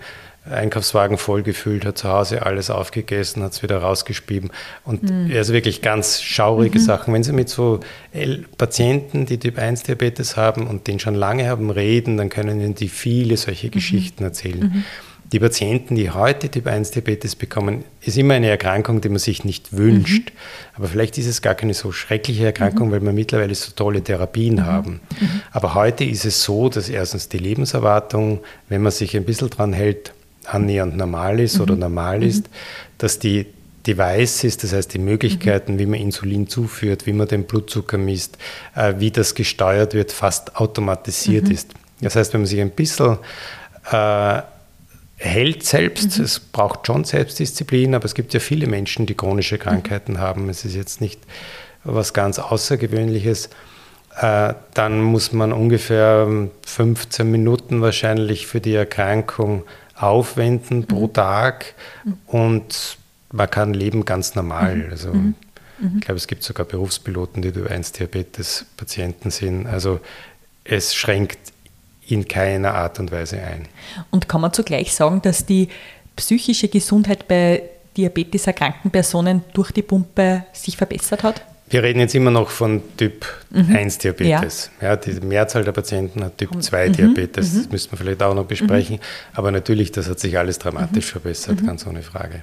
Einkaufswagen 0.51 1.19
vollgefüllt, 1.19 1.85
hat 1.85 1.99
zu 1.99 2.09
Hause 2.09 2.47
alles 2.47 2.71
aufgegessen, 2.71 3.43
hat 3.43 3.53
es 3.53 3.63
wieder 3.63 3.79
rausgespieben. 3.79 4.51
Und 4.85 5.03
mhm. 5.03 5.33
also 5.35 5.53
wirklich 5.53 5.83
ganz 5.83 6.23
schaurige 6.23 6.79
mhm. 6.79 6.83
Sachen. 6.83 7.15
Wenn 7.15 7.25
Sie 7.25 7.33
mit 7.33 7.49
so 7.49 7.81
Patienten, 8.57 9.27
die 9.27 9.39
Typ 9.39 9.59
1 9.59 9.85
Diabetes 9.85 10.37
haben 10.37 10.67
und 10.67 10.87
den 10.87 11.01
schon 11.01 11.15
lange 11.15 11.49
haben, 11.49 11.71
reden, 11.71 12.17
dann 12.17 12.29
können 12.29 12.61
Ihnen 12.61 12.75
die 12.75 12.89
viele 12.89 13.37
solche 13.37 13.69
mhm. 13.69 13.73
Geschichten 13.73 14.25
erzählen. 14.25 14.85
Mhm. 15.27 15.31
Die 15.31 15.41
Patienten, 15.41 15.95
die 15.97 16.11
heute 16.11 16.49
Typ 16.49 16.67
1 16.67 16.93
Diabetes 16.93 17.37
bekommen, 17.37 17.85
ist 18.01 18.17
immer 18.17 18.35
eine 18.35 18.49
Erkrankung, 18.49 19.01
die 19.01 19.09
man 19.09 19.19
sich 19.19 19.45
nicht 19.45 19.77
wünscht. 19.77 20.31
Mhm. 20.31 20.37
Aber 20.77 20.89
vielleicht 20.89 21.19
ist 21.19 21.27
es 21.27 21.43
gar 21.43 21.55
keine 21.55 21.75
so 21.75 21.93
schreckliche 21.93 22.47
Erkrankung, 22.47 22.89
mhm. 22.89 22.93
weil 22.93 23.03
wir 23.03 23.13
mittlerweile 23.13 23.55
so 23.55 23.73
tolle 23.73 24.03
Therapien 24.03 24.57
mhm. 24.57 24.67
haben. 24.67 25.01
Mhm. 25.21 25.41
Aber 25.53 25.75
heute 25.75 26.05
ist 26.05 26.25
es 26.25 26.43
so, 26.43 26.69
dass 26.69 26.89
erstens 26.89 27.29
die 27.29 27.39
Lebenserwartung, 27.39 28.41
wenn 28.69 28.83
man 28.83 28.93
sich 28.93 29.17
ein 29.17 29.25
bisschen 29.25 29.51
dran 29.51 29.73
hält, 29.73 30.13
annähernd 30.47 30.97
normal 30.97 31.41
ist 31.41 31.57
mhm. 31.57 31.63
oder 31.63 31.77
normal 31.77 32.19
mhm. 32.19 32.29
ist, 32.29 32.49
dass 32.99 33.19
die 33.19 33.47
Devices, 33.87 34.57
das 34.57 34.73
heißt 34.73 34.95
die 34.95 34.99
Möglichkeiten, 34.99 35.75
mhm. 35.75 35.79
wie 35.79 35.87
man 35.87 36.01
Insulin 36.01 36.49
zuführt, 36.49 37.07
wie 37.07 37.13
man 37.13 37.29
den 37.29 37.45
Blutzucker 37.45 37.99
misst, 37.99 38.37
äh, 38.75 38.95
wie 38.99 39.11
das 39.11 39.35
gesteuert 39.35 39.95
wird, 39.95 40.13
fast 40.13 40.57
automatisiert 40.57 41.45
mhm. 41.45 41.53
ist. 41.53 41.71
Das 42.01 42.17
heißt, 42.17 42.33
wenn 42.33 42.43
man 42.43 42.47
sich 42.47 42.61
ein 42.61 42.71
bisschen 42.71 43.19
äh, 43.91 44.43
hält 45.17 45.63
selbst, 45.65 46.19
mhm. 46.19 46.25
es 46.25 46.41
braucht 46.41 46.87
schon 46.87 47.05
Selbstdisziplin, 47.05 47.95
aber 47.95 48.05
es 48.05 48.15
gibt 48.15 48.35
ja 48.35 48.41
viele 48.41 48.67
Menschen, 48.67 49.07
die 49.07 49.15
chronische 49.15 49.59
Krankheiten 49.59 50.15
mhm. 50.15 50.19
haben. 50.19 50.49
Es 50.49 50.65
ist 50.65 50.75
jetzt 50.75 51.01
nicht 51.01 51.21
was 51.85 52.13
ganz 52.13 52.39
Außergewöhnliches. 52.39 53.51
Äh, 54.21 54.55
dann 54.75 55.01
muss 55.01 55.33
man 55.33 55.53
ungefähr 55.53 56.29
15 56.67 57.31
Minuten 57.31 57.81
wahrscheinlich 57.81 58.47
für 58.47 58.61
die 58.61 58.75
Erkrankung 58.75 59.65
aufwenden 59.95 60.81
mhm. 60.81 60.87
pro 60.87 61.09
Tag 61.09 61.75
mhm. 62.05 62.19
und 62.27 62.99
man 63.33 63.51
kann 63.51 63.75
leben 63.75 64.05
ganz 64.05 64.35
normal. 64.35 64.77
Mhm. 64.77 64.91
Also 64.91 65.13
mhm. 65.13 65.35
Mhm. 65.79 65.93
ich 65.97 66.01
glaube, 66.01 66.17
es 66.17 66.27
gibt 66.27 66.43
sogar 66.43 66.67
Berufspiloten, 66.67 67.43
die 67.43 67.53
Typ 67.53 67.71
1 67.71 67.93
Diabetes-Patienten 67.93 69.31
sind. 69.31 69.67
Also 69.67 70.01
es 70.65 70.95
schränkt 70.95 71.39
in 72.09 72.27
keiner 72.27 72.75
Art 72.75 72.99
und 72.99 73.11
Weise 73.13 73.41
ein. 73.41 73.67
Und 74.11 74.29
kann 74.29 74.41
man 74.41 74.53
zugleich 74.53 74.95
sagen, 74.95 75.23
dass 75.23 75.47
die 75.47 75.69
psychische 76.15 76.69
Gesundheit 76.69 77.29
bei 77.29 77.63
diabeteserkrankten 77.97 78.91
Personen 78.91 79.43
durch 79.53 79.73
die 79.73 79.83
Pumpe 79.83 80.45
sich 80.53 80.77
verbessert 80.77 81.23
hat? 81.23 81.43
Wir 81.69 81.83
reden 81.83 81.99
jetzt 81.99 82.15
immer 82.15 82.31
noch 82.31 82.51
von 82.51 82.81
Typ 82.97 83.27
mhm. 83.51 83.75
1 83.75 83.99
Diabetes. 83.99 84.71
Ja. 84.81 84.89
ja. 84.91 84.97
die 84.97 85.13
Mehrzahl 85.21 85.65
der 85.65 85.73
Patienten 85.73 86.23
hat 86.23 86.39
Typ 86.39 86.63
2 86.63 86.89
mhm. 86.89 86.93
Diabetes. 86.93 87.55
Das 87.55 87.65
mhm. 87.67 87.73
müssen 87.73 87.93
wir 87.93 87.99
vielleicht 87.99 88.23
auch 88.23 88.35
noch 88.35 88.45
besprechen. 88.45 88.97
Mhm. 88.97 89.01
Aber 89.35 89.51
natürlich, 89.51 89.91
das 89.91 90.09
hat 90.09 90.21
sich 90.21 90.39
alles 90.39 90.59
dramatisch 90.59 91.07
mhm. 91.07 91.11
verbessert, 91.11 91.61
mhm. 91.61 91.67
ganz 91.67 91.87
ohne 91.87 92.03
Frage. 92.03 92.43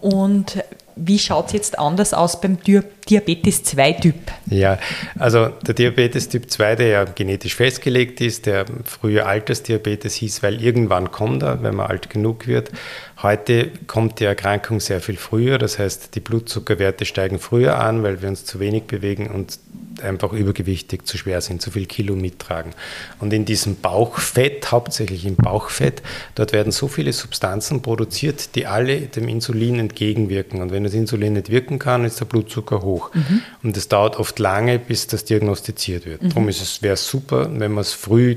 Und 0.00 0.64
wie 0.96 1.18
schaut 1.18 1.46
es 1.48 1.52
jetzt 1.52 1.78
anders 1.78 2.14
aus 2.14 2.40
beim 2.40 2.58
Diabetes 2.62 3.64
2-Typ? 3.64 4.14
Ja, 4.46 4.78
also 5.18 5.48
der 5.66 5.74
Diabetes 5.74 6.28
Typ 6.28 6.50
2, 6.50 6.76
der 6.76 6.86
ja 6.88 7.04
genetisch 7.04 7.54
festgelegt 7.54 8.20
ist, 8.20 8.46
der 8.46 8.66
früher 8.84 9.26
Altersdiabetes 9.26 10.14
hieß, 10.14 10.42
weil 10.42 10.62
irgendwann 10.62 11.10
kommt 11.10 11.42
er, 11.42 11.62
wenn 11.62 11.76
man 11.76 11.86
alt 11.86 12.10
genug 12.10 12.46
wird. 12.46 12.70
Heute 13.22 13.70
kommt 13.86 14.20
die 14.20 14.24
Erkrankung 14.24 14.80
sehr 14.80 15.00
viel 15.00 15.16
früher, 15.16 15.58
das 15.58 15.78
heißt, 15.78 16.14
die 16.14 16.20
Blutzuckerwerte 16.20 17.04
steigen 17.04 17.38
früher 17.38 17.78
an, 17.78 18.02
weil 18.02 18.22
wir 18.22 18.28
uns 18.28 18.44
zu 18.44 18.60
wenig 18.60 18.84
bewegen 18.84 19.28
und 19.28 19.58
einfach 20.02 20.32
übergewichtig, 20.32 21.06
zu 21.06 21.18
schwer 21.18 21.40
sind, 21.40 21.62
zu 21.62 21.70
viel 21.70 21.86
Kilo 21.86 22.16
mittragen. 22.16 22.72
Und 23.18 23.32
in 23.32 23.44
diesem 23.44 23.76
Bauchfett, 23.76 24.70
hauptsächlich 24.70 25.26
im 25.26 25.36
Bauchfett, 25.36 26.02
dort 26.34 26.52
werden 26.52 26.72
so 26.72 26.88
viele 26.88 27.12
Substanzen 27.12 27.82
produziert, 27.82 28.54
die 28.54 28.66
alle 28.66 29.00
dem 29.02 29.28
Insulin 29.28 29.78
entgegenwirken. 29.78 30.62
Und 30.62 30.72
wenn 30.72 30.84
das 30.84 30.94
Insulin 30.94 31.34
nicht 31.34 31.50
wirken 31.50 31.78
kann, 31.78 32.04
ist 32.04 32.20
der 32.20 32.26
Blutzucker 32.26 32.82
hoch. 32.82 33.12
Mhm. 33.14 33.42
Und 33.62 33.76
es 33.76 33.88
dauert 33.88 34.16
oft 34.16 34.38
lange, 34.38 34.78
bis 34.78 35.06
das 35.06 35.24
diagnostiziert 35.24 36.06
wird. 36.06 36.22
Mhm. 36.22 36.28
Darum 36.30 36.48
ist 36.48 36.62
es, 36.62 36.82
wäre 36.82 36.94
es 36.94 37.06
super, 37.06 37.48
wenn 37.50 37.72
man 37.72 37.82
es 37.82 37.92
früh 37.92 38.36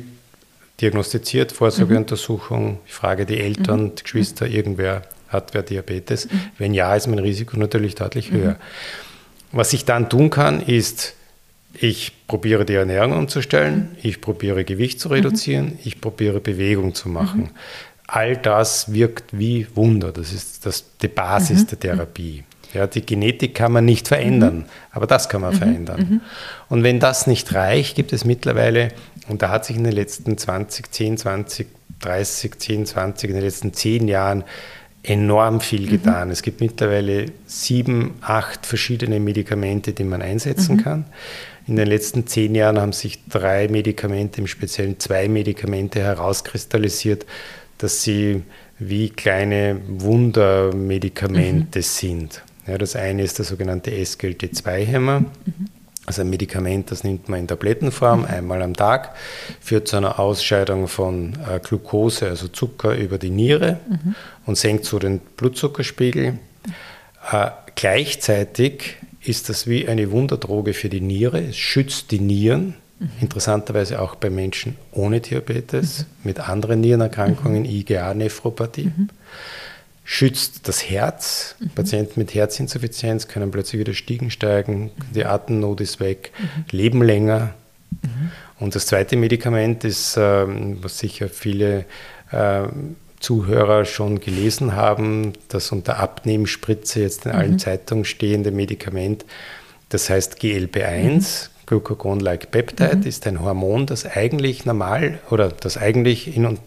diagnostiziert, 0.81 1.51
Vorsorgeuntersuchung, 1.51 2.71
mhm. 2.71 2.77
ich 2.85 2.93
frage 2.93 3.25
die 3.25 3.39
Eltern, 3.39 3.83
mhm. 3.83 3.95
die 3.95 4.03
Geschwister, 4.03 4.47
irgendwer 4.47 5.03
hat 5.29 5.53
wer 5.53 5.63
Diabetes. 5.63 6.31
Mhm. 6.31 6.39
Wenn 6.57 6.73
ja, 6.73 6.95
ist 6.95 7.07
mein 7.07 7.19
Risiko 7.19 7.57
natürlich 7.57 7.95
deutlich 7.95 8.31
mhm. 8.31 8.37
höher. 8.37 8.55
Was 9.51 9.73
ich 9.73 9.85
dann 9.85 10.09
tun 10.09 10.29
kann, 10.29 10.61
ist, 10.61 11.15
ich 11.73 12.13
probiere 12.27 12.65
die 12.65 12.75
Ernährung 12.75 13.13
umzustellen, 13.13 13.95
ich 14.01 14.21
probiere 14.21 14.63
Gewicht 14.63 14.99
zu 14.99 15.09
reduzieren, 15.09 15.79
ich 15.83 15.99
probiere 15.99 16.39
Bewegung 16.39 16.93
zu 16.93 17.09
machen. 17.09 17.51
All 18.07 18.37
das 18.37 18.93
wirkt 18.93 19.25
wie 19.31 19.67
Wunder. 19.73 20.11
Das 20.11 20.33
ist 20.33 20.65
das, 20.65 20.85
die 21.01 21.07
Basis 21.07 21.65
der 21.65 21.79
Therapie. 21.79 22.43
Ja, 22.73 22.87
die 22.87 23.05
Genetik 23.05 23.53
kann 23.53 23.71
man 23.71 23.85
nicht 23.85 24.07
verändern, 24.07 24.57
mhm. 24.57 24.65
aber 24.91 25.05
das 25.05 25.29
kann 25.29 25.41
man 25.41 25.53
mhm. 25.53 25.57
verändern. 25.57 26.07
Mhm. 26.09 26.21
Und 26.69 26.83
wenn 26.83 26.99
das 26.99 27.27
nicht 27.27 27.53
reicht, 27.53 27.95
gibt 27.95 28.13
es 28.13 28.25
mittlerweile, 28.25 28.89
und 29.27 29.41
da 29.41 29.49
hat 29.49 29.65
sich 29.65 29.75
in 29.75 29.83
den 29.83 29.93
letzten 29.93 30.37
20, 30.37 30.91
10, 30.91 31.17
20, 31.17 31.67
30, 31.99 32.59
10, 32.59 32.85
20, 32.87 33.29
in 33.29 33.35
den 33.35 33.45
letzten 33.45 33.73
10 33.73 34.07
Jahren 34.07 34.43
enorm 35.03 35.59
viel 35.59 35.89
getan. 35.89 36.29
Es 36.31 36.41
gibt 36.41 36.61
mittlerweile 36.61 37.25
sieben, 37.45 38.15
acht 38.21 38.65
verschiedene 38.65 39.19
Medikamente, 39.19 39.91
die 39.91 40.05
man 40.05 40.21
einsetzen 40.21 40.77
mhm. 40.77 40.83
kann. 40.83 41.05
In 41.67 41.75
den 41.75 41.87
letzten 41.87 42.25
zehn 42.25 42.55
Jahren 42.55 42.79
haben 42.79 42.93
sich 42.93 43.19
drei 43.27 43.67
Medikamente, 43.67 44.41
im 44.41 44.47
Speziellen 44.47 44.99
zwei 44.99 45.27
Medikamente 45.27 45.99
herauskristallisiert, 45.99 47.25
dass 47.77 48.03
sie 48.03 48.43
wie 48.79 49.09
kleine 49.09 49.81
Wundermedikamente 49.87 51.79
mhm. 51.79 51.83
sind. 51.83 52.43
Ja, 52.65 52.77
das 52.77 52.95
eine 52.95 53.23
ist 53.23 53.37
der 53.39 53.45
sogenannte 53.45 53.91
SGLT2-Hämmer. 53.91 55.19
Mhm. 55.19 55.69
Also 56.05 56.21
ein 56.21 56.29
Medikament, 56.29 56.91
das 56.91 57.03
nimmt 57.03 57.29
man 57.29 57.39
in 57.39 57.47
Tablettenform 57.47 58.21
mhm. 58.21 58.25
einmal 58.25 58.61
am 58.61 58.75
Tag, 58.75 59.15
führt 59.61 59.87
zu 59.87 59.95
einer 59.95 60.19
Ausscheidung 60.19 60.87
von 60.87 61.37
äh, 61.49 61.59
Glucose, 61.59 62.27
also 62.27 62.49
Zucker, 62.49 62.95
über 62.95 63.17
die 63.17 63.29
Niere 63.29 63.79
mhm. 63.87 64.15
und 64.45 64.57
senkt 64.57 64.85
so 64.85 64.99
den 64.99 65.19
Blutzuckerspiegel. 65.19 66.39
Äh, 67.31 67.49
gleichzeitig 67.75 68.97
ist 69.21 69.47
das 69.47 69.65
wie 69.67 69.87
eine 69.87 70.11
Wunderdroge 70.11 70.73
für 70.73 70.89
die 70.89 70.99
Niere. 70.99 71.41
Es 71.41 71.55
schützt 71.55 72.11
die 72.11 72.19
Nieren, 72.19 72.75
mhm. 72.99 73.09
interessanterweise 73.21 74.01
auch 74.01 74.15
bei 74.15 74.29
Menschen 74.29 74.75
ohne 74.91 75.21
Diabetes, 75.21 75.99
mhm. 75.99 76.05
mit 76.25 76.39
anderen 76.41 76.81
Nierenerkrankungen, 76.81 77.61
mhm. 77.61 77.69
Mhm 80.03 80.13
schützt 80.13 80.67
das 80.67 80.89
Herz. 80.89 81.55
Mhm. 81.59 81.69
Patienten 81.69 82.19
mit 82.19 82.33
Herzinsuffizienz 82.33 83.27
können 83.27 83.51
plötzlich 83.51 83.79
wieder 83.79 83.93
Stiegen 83.93 84.31
steigen, 84.31 84.91
die 85.13 85.25
Atemnot 85.25 85.81
ist 85.81 85.99
weg, 85.99 86.31
mhm. 86.37 86.65
leben 86.71 87.01
länger. 87.01 87.53
Mhm. 88.01 88.31
Und 88.59 88.75
das 88.75 88.85
zweite 88.85 89.15
Medikament 89.15 89.83
ist, 89.83 90.15
ähm, 90.17 90.77
was 90.81 90.99
sicher 90.99 91.29
viele 91.29 91.85
äh, 92.31 92.63
Zuhörer 93.19 93.85
schon 93.85 94.19
gelesen 94.19 94.75
haben, 94.75 95.33
das 95.47 95.71
unter 95.71 95.97
Abnehmspritze 95.99 96.99
jetzt 97.01 97.25
in 97.25 97.31
allen 97.31 97.53
mhm. 97.53 97.59
Zeitungen 97.59 98.05
stehende 98.05 98.51
Medikament, 98.51 99.25
das 99.89 100.09
heißt 100.09 100.41
GLP1, 100.41 101.13
mhm. 101.13 101.49
Glucagon-like 101.65 102.51
Peptide, 102.51 102.97
mhm. 102.97 103.03
ist 103.03 103.25
ein 103.25 103.41
Hormon, 103.41 103.85
das 103.85 104.05
eigentlich 104.05 104.65
normal 104.65 105.19
oder 105.29 105.47
das 105.47 105.77
eigentlich 105.77 106.35
in 106.35 106.59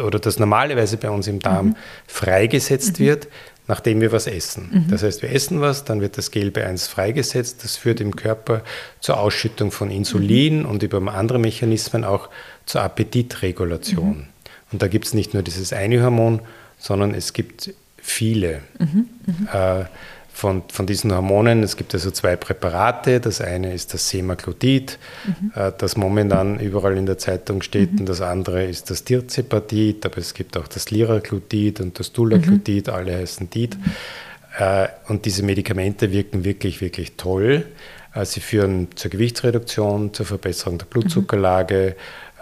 oder 0.00 0.18
das 0.18 0.38
normalerweise 0.38 0.96
bei 0.96 1.10
uns 1.10 1.26
im 1.26 1.40
Darm 1.40 1.66
mhm. 1.66 1.76
freigesetzt 2.06 2.98
mhm. 2.98 3.04
wird, 3.04 3.28
nachdem 3.68 4.00
wir 4.00 4.12
was 4.12 4.26
essen. 4.26 4.68
Mhm. 4.72 4.90
Das 4.90 5.02
heißt, 5.02 5.22
wir 5.22 5.30
essen 5.32 5.60
was, 5.60 5.84
dann 5.84 6.00
wird 6.00 6.18
das 6.18 6.32
GLP1 6.32 6.88
freigesetzt, 6.88 7.62
das 7.62 7.76
führt 7.76 8.00
im 8.00 8.16
Körper 8.16 8.62
zur 9.00 9.18
Ausschüttung 9.18 9.70
von 9.70 9.90
Insulin 9.90 10.64
und 10.64 10.82
über 10.82 11.00
andere 11.12 11.38
Mechanismen 11.38 12.04
auch 12.04 12.28
zur 12.66 12.82
Appetitregulation. 12.82 14.26
Und 14.72 14.82
da 14.82 14.88
gibt 14.88 15.06
es 15.06 15.14
nicht 15.14 15.34
nur 15.34 15.42
dieses 15.42 15.72
eine 15.72 16.02
Hormon, 16.02 16.40
sondern 16.78 17.14
es 17.14 17.32
gibt 17.32 17.72
viele 17.96 18.62
mhm, 18.78 19.06
äh, 19.52 19.84
von, 20.40 20.62
von 20.72 20.86
diesen 20.86 21.12
Hormonen. 21.12 21.62
Es 21.62 21.76
gibt 21.76 21.92
also 21.92 22.10
zwei 22.10 22.34
Präparate. 22.34 23.20
Das 23.20 23.42
eine 23.42 23.74
ist 23.74 23.92
das 23.92 24.08
Semaglutid, 24.08 24.98
mhm. 25.26 25.52
äh, 25.54 25.70
das 25.76 25.96
momentan 25.96 26.58
überall 26.58 26.96
in 26.96 27.04
der 27.04 27.18
Zeitung 27.18 27.60
steht. 27.60 27.92
Mhm. 27.92 28.00
Und 28.00 28.08
das 28.08 28.22
andere 28.22 28.64
ist 28.64 28.90
das 28.90 29.04
Tirzepatid. 29.04 30.06
Aber 30.06 30.16
es 30.18 30.32
gibt 30.32 30.56
auch 30.56 30.66
das 30.66 30.90
Liraglutid 30.90 31.80
und 31.80 31.98
das 31.98 32.12
Dulaglutid. 32.12 32.86
Mhm. 32.86 32.92
Alle 32.92 33.18
heißen 33.18 33.50
DID. 33.50 33.76
Äh, 34.58 34.88
und 35.08 35.26
diese 35.26 35.42
Medikamente 35.42 36.10
wirken 36.10 36.42
wirklich, 36.42 36.80
wirklich 36.80 37.12
toll. 37.18 37.66
Äh, 38.14 38.24
sie 38.24 38.40
führen 38.40 38.88
zur 38.94 39.10
Gewichtsreduktion, 39.10 40.14
zur 40.14 40.24
Verbesserung 40.24 40.78
der 40.78 40.86
Blutzuckerlage 40.86 41.96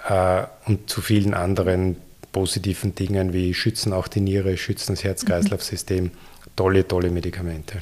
äh, 0.09 0.43
und 0.67 0.89
zu 0.89 1.01
vielen 1.01 1.35
anderen 1.35 1.97
positiven 2.31 2.95
Dingen 2.95 3.33
wie 3.33 3.55
schützen 3.55 3.93
auch 3.93 4.07
die 4.07 4.21
Niere, 4.21 4.57
schützen 4.57 4.95
das 4.95 5.03
Herz-Kreislauf-System. 5.03 6.13
Tolle, 6.59 6.89
tolle 6.89 7.09
Medikamente. 7.11 7.79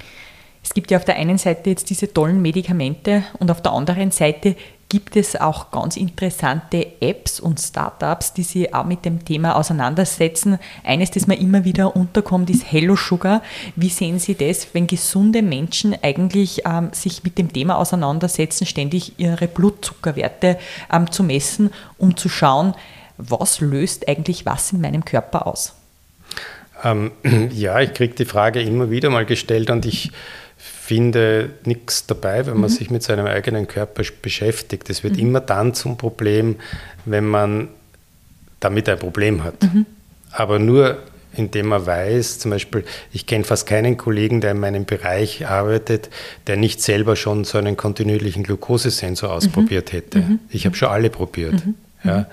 Es 0.63 0.75
gibt 0.75 0.91
ja 0.91 0.99
auf 0.99 1.05
der 1.07 1.17
einen 1.17 1.39
Seite 1.39 1.71
jetzt 1.71 1.89
diese 1.89 2.13
tollen 2.13 2.43
Medikamente 2.43 3.25
und 3.39 3.51
auf 3.51 3.63
der 3.63 3.73
anderen 3.73 4.11
Seite 4.11 4.55
gibt 4.91 5.17
es 5.17 5.35
auch 5.35 5.71
ganz 5.71 5.97
interessante 5.97 6.87
Apps 7.01 7.41
und 7.41 7.59
Startups, 7.59 8.35
die 8.35 8.43
sich 8.43 8.75
auch 8.75 8.85
mit 8.85 9.07
dem 9.07 9.25
Thema 9.25 9.57
auseinandersetzen. 9.57 10.59
Eines, 10.85 11.11
das 11.11 11.27
mir 11.27 11.39
immer 11.39 11.65
wieder 11.65 11.97
unterkommt, 11.97 12.51
ist 12.51 12.71
Hello 12.71 12.97
Sugar. 12.97 13.43
Wie 13.77 13.89
sehen 13.89 14.19
Sie 14.19 14.35
das, 14.35 14.69
wenn 14.75 14.87
gesunde 14.87 15.41
Menschen 15.41 15.97
eigentlich 16.03 16.67
ähm, 16.67 16.91
sich 16.93 17.25
mit 17.25 17.39
dem 17.39 17.51
Thema 17.51 17.79
auseinandersetzen, 17.79 18.67
ständig 18.67 19.19
ihre 19.19 19.49
Blutzuckerwerte 19.49 20.59
ähm, 20.93 21.11
zu 21.11 21.25
messen, 21.25 21.71
um 21.97 22.15
zu 22.15 22.29
schauen, 22.29 22.75
was 23.17 23.61
löst 23.61 24.07
eigentlich 24.07 24.45
was 24.45 24.75
in 24.75 24.83
meinem 24.83 25.03
Körper 25.03 25.47
aus? 25.47 25.73
Ähm, 26.83 27.13
ja, 27.53 27.81
ich 27.81 27.95
kriege 27.95 28.15
die 28.15 28.25
Frage 28.25 28.61
immer 28.61 28.91
wieder 28.91 29.11
mal 29.11 29.27
gestellt 29.27 29.71
und 29.71 29.87
ich 29.87 30.11
finde 30.57 31.51
nichts 31.65 32.07
dabei, 32.07 32.47
wenn 32.47 32.55
man 32.55 32.71
mhm. 32.71 32.75
sich 32.75 32.91
mit 32.91 33.03
seinem 33.03 33.27
eigenen 33.27 33.67
Körper 33.67 34.03
beschäftigt. 34.23 34.89
Es 34.89 35.03
wird 35.03 35.15
mhm. 35.15 35.21
immer 35.21 35.41
dann 35.41 35.75
zum 35.75 35.97
Problem, 35.97 36.57
wenn 37.05 37.27
man 37.27 37.69
damit 38.61 38.89
ein 38.89 38.99
Problem 38.99 39.45
hat. 39.45 39.63
Mhm. 39.63 39.87
Aber 40.33 40.59
nur 40.59 40.99
indem 41.37 41.67
man 41.67 41.85
weiß, 41.85 42.39
zum 42.39 42.51
Beispiel, 42.51 42.85
ich 43.13 43.27
kenne 43.27 43.45
fast 43.45 43.67
keinen 43.67 43.97
Kollegen, 43.97 44.41
der 44.41 44.53
in 44.53 44.61
meinem 44.61 44.85
Bereich 44.85 45.47
arbeitet, 45.47 46.09
der 46.47 46.57
nicht 46.57 46.81
selber 46.81 47.15
schon 47.15 47.45
so 47.45 47.59
einen 47.59 47.77
kontinuierlichen 47.77 48.43
Glukosesensor 48.43 49.29
mhm. 49.29 49.35
ausprobiert 49.35 49.93
hätte. 49.93 50.21
Mhm. 50.21 50.39
Ich 50.51 50.67
habe 50.67 50.77
schon 50.77 50.89
alle 50.89 51.11
probiert. 51.11 51.63
Ja. 52.07 52.19
Mhm. 52.19 52.27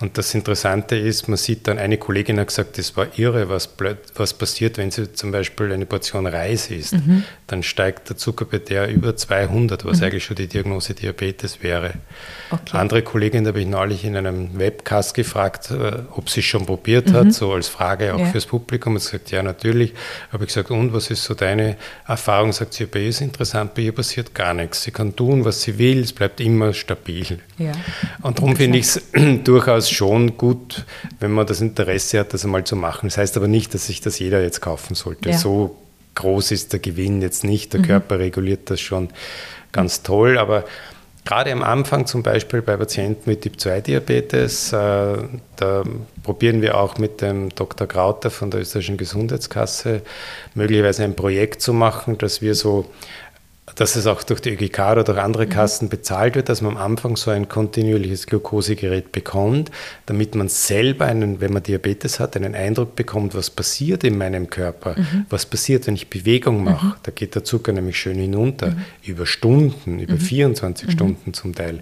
Und 0.00 0.16
das 0.16 0.32
Interessante 0.32 0.96
ist, 0.96 1.28
man 1.28 1.36
sieht 1.36 1.66
dann, 1.66 1.78
eine 1.78 1.98
Kollegin 1.98 2.38
hat 2.38 2.48
gesagt, 2.48 2.78
das 2.78 2.96
war 2.96 3.06
irre, 3.16 3.48
was, 3.48 3.68
was 4.14 4.32
passiert, 4.32 4.78
wenn 4.78 4.92
sie 4.92 5.12
zum 5.12 5.32
Beispiel 5.32 5.72
eine 5.72 5.86
Portion 5.86 6.26
Reis 6.26 6.70
isst. 6.70 6.92
Mhm. 6.92 7.24
Dann 7.48 7.64
steigt 7.64 8.08
der 8.08 8.16
Zucker 8.16 8.44
bei 8.44 8.58
der 8.58 8.88
über 8.88 9.16
200, 9.16 9.84
was 9.84 9.98
mhm. 9.98 10.04
eigentlich 10.04 10.24
schon 10.24 10.36
die 10.36 10.46
Diagnose 10.46 10.94
Diabetes 10.94 11.62
wäre. 11.62 11.94
Okay. 12.50 12.76
Andere 12.76 13.02
Kollegin 13.02 13.46
habe 13.46 13.60
ich 13.60 13.66
neulich 13.66 14.04
in 14.04 14.16
einem 14.16 14.56
Webcast 14.58 15.14
gefragt, 15.14 15.72
äh, 15.72 16.02
ob 16.12 16.30
sie 16.30 16.40
es 16.40 16.46
schon 16.46 16.64
probiert 16.64 17.08
mhm. 17.08 17.14
hat, 17.14 17.32
so 17.32 17.52
als 17.52 17.66
Frage 17.66 18.14
auch 18.14 18.20
ja. 18.20 18.26
fürs 18.26 18.46
Publikum. 18.46 18.94
Und 18.94 19.00
sie 19.00 19.10
sagt, 19.10 19.32
ja, 19.32 19.42
natürlich. 19.42 19.94
Habe 20.32 20.44
ich 20.44 20.48
gesagt, 20.48 20.70
und 20.70 20.92
was 20.92 21.10
ist 21.10 21.24
so 21.24 21.34
deine 21.34 21.76
Erfahrung? 22.06 22.52
Sagt 22.52 22.74
sie, 22.74 22.86
bei 22.86 23.00
ihr 23.00 23.08
ist 23.08 23.20
interessant, 23.20 23.74
bei 23.74 23.82
ihr 23.82 23.92
passiert 23.92 24.32
gar 24.32 24.54
nichts. 24.54 24.82
Sie 24.82 24.92
kann 24.92 25.16
tun, 25.16 25.44
was 25.44 25.62
sie 25.62 25.76
will, 25.78 26.00
es 26.00 26.12
bleibt 26.12 26.40
immer 26.40 26.72
stabil. 26.72 27.40
Ja. 27.58 27.72
Und 28.22 28.38
darum 28.38 28.54
finde 28.54 28.78
ich 28.78 28.86
es 28.86 29.02
durchaus 29.44 29.90
schon 29.90 30.36
gut, 30.36 30.84
wenn 31.20 31.32
man 31.32 31.46
das 31.46 31.60
Interesse 31.60 32.20
hat, 32.20 32.34
das 32.34 32.44
einmal 32.44 32.64
zu 32.64 32.76
machen. 32.76 33.08
Das 33.08 33.18
heißt 33.18 33.36
aber 33.36 33.48
nicht, 33.48 33.74
dass 33.74 33.86
sich 33.86 34.00
das 34.00 34.18
jeder 34.18 34.42
jetzt 34.42 34.60
kaufen 34.60 34.94
sollte. 34.94 35.30
Ja. 35.30 35.38
So 35.38 35.76
groß 36.14 36.50
ist 36.52 36.72
der 36.72 36.80
Gewinn 36.80 37.22
jetzt 37.22 37.44
nicht. 37.44 37.72
Der 37.72 37.80
mhm. 37.80 37.86
Körper 37.86 38.18
reguliert 38.18 38.70
das 38.70 38.80
schon 38.80 39.08
ganz 39.72 40.02
toll, 40.02 40.38
aber 40.38 40.64
Gerade 41.28 41.52
am 41.52 41.62
Anfang 41.62 42.06
zum 42.06 42.22
Beispiel 42.22 42.62
bei 42.62 42.78
Patienten 42.78 43.28
mit 43.28 43.42
Typ-2-Diabetes, 43.42 44.72
äh, 44.72 45.16
da 45.56 45.82
probieren 46.22 46.62
wir 46.62 46.78
auch 46.78 46.96
mit 46.96 47.20
dem 47.20 47.50
Dr. 47.50 47.86
Krauter 47.86 48.30
von 48.30 48.50
der 48.50 48.60
Österreichischen 48.60 48.96
Gesundheitskasse 48.96 50.00
möglicherweise 50.54 51.04
ein 51.04 51.14
Projekt 51.14 51.60
zu 51.60 51.74
machen, 51.74 52.16
dass 52.16 52.40
wir 52.40 52.54
so 52.54 52.86
dass 53.78 53.94
es 53.94 54.08
auch 54.08 54.24
durch 54.24 54.40
die 54.40 54.50
ÖGK 54.50 54.78
oder 54.90 55.04
durch 55.04 55.18
andere 55.18 55.46
mhm. 55.46 55.50
Kassen 55.50 55.88
bezahlt 55.88 56.34
wird, 56.34 56.48
dass 56.48 56.62
man 56.62 56.76
am 56.76 56.82
Anfang 56.82 57.16
so 57.16 57.30
ein 57.30 57.48
kontinuierliches 57.48 58.26
Glukosegerät 58.26 59.12
bekommt, 59.12 59.70
damit 60.06 60.34
man 60.34 60.48
selber, 60.48 61.06
einen, 61.06 61.40
wenn 61.40 61.52
man 61.52 61.62
Diabetes 61.62 62.18
hat, 62.18 62.36
einen 62.36 62.56
Eindruck 62.56 62.96
bekommt, 62.96 63.36
was 63.36 63.50
passiert 63.50 64.02
in 64.02 64.18
meinem 64.18 64.50
Körper, 64.50 64.96
mhm. 64.98 65.26
was 65.30 65.46
passiert, 65.46 65.86
wenn 65.86 65.94
ich 65.94 66.10
Bewegung 66.10 66.64
mache. 66.64 66.86
Mhm. 66.86 66.94
Da 67.04 67.12
geht 67.12 67.36
der 67.36 67.44
Zucker 67.44 67.72
nämlich 67.72 67.96
schön 67.98 68.18
hinunter, 68.18 68.70
mhm. 68.70 68.84
über 69.04 69.26
Stunden, 69.26 70.00
über 70.00 70.16
24 70.16 70.88
mhm. 70.88 70.92
Stunden 70.92 71.34
zum 71.34 71.54
Teil. 71.54 71.74
Mhm. 71.74 71.80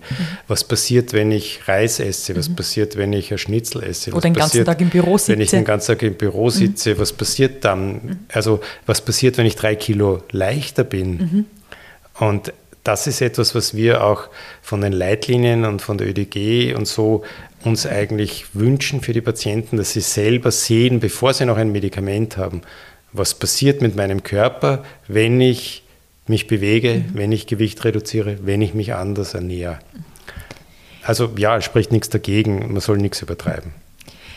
Was 0.49 0.65
passiert, 0.65 1.15
wenn 1.15 1.33
ich 1.33 1.67
Reis 1.67 1.99
esse, 1.99 2.37
was 2.37 2.51
passiert, 2.51 2.97
wenn 2.97 3.15
ich 3.15 3.33
ein 3.33 3.39
Schnitzel 3.39 3.83
esse, 3.83 4.11
was 4.11 4.19
oder 4.19 4.29
den 4.29 4.35
ganzen 4.35 4.67
Tag 4.67 4.83
im 4.83 4.91
Büro 4.91 5.17
sitze. 5.17 5.33
Wenn 5.33 5.41
ich 5.41 5.51
den 5.51 5.65
ganzen 5.65 5.87
Tag 5.93 6.03
im 6.03 6.15
Büro 6.15 6.51
sitze, 6.51 6.99
was 6.99 7.15
passiert 7.15 7.65
dann? 7.65 8.19
Also 8.31 8.61
was 8.85 9.01
passiert, 9.01 9.39
wenn 9.39 9.47
ich 9.47 9.57
drei 9.57 9.77
Kilo 9.77 10.23
leichter 10.31 10.85
bin? 10.85 11.47
Und 12.19 12.53
das 12.85 13.07
ist 13.07 13.21
etwas, 13.21 13.55
was 13.55 13.75
wir 13.75 14.05
auch 14.05 14.29
von 14.63 14.81
den 14.81 14.93
Leitlinien 14.93 15.65
und 15.65 15.83
von 15.83 15.99
der 15.99 16.09
ÖDG 16.09 16.75
und 16.75 16.87
so 16.87 17.25
uns 17.65 17.85
eigentlich 17.85 18.55
wünschen 18.55 19.01
für 19.01 19.13
die 19.13 19.21
Patienten, 19.21 19.77
dass 19.77 19.93
sie 19.93 20.01
selber 20.01 20.53
sehen, 20.53 21.01
bevor 21.01 21.35
sie 21.35 21.47
noch 21.47 21.57
ein 21.57 21.73
Medikament 21.73 22.37
haben, 22.37 22.63
was 23.13 23.35
passiert 23.35 23.83
mit 23.83 23.97
meinem 23.97 24.23
Körper, 24.23 24.85
wenn 25.09 25.41
ich 25.41 25.83
mich 26.29 26.47
bewege, 26.47 26.95
mhm. 26.95 27.11
wenn 27.15 27.33
ich 27.33 27.47
Gewicht 27.47 27.85
reduziere, 27.85 28.39
wenn 28.43 28.63
ich 28.63 28.75
mich 28.75 28.95
anders 28.95 29.35
ernähre. 29.35 29.79
Also 31.03 31.31
ja, 31.37 31.57
es 31.57 31.65
spricht 31.65 31.93
nichts 31.93 32.09
dagegen, 32.09 32.73
man 32.73 32.81
soll 32.81 32.99
nichts 32.99 33.23
übertreiben. 33.23 33.73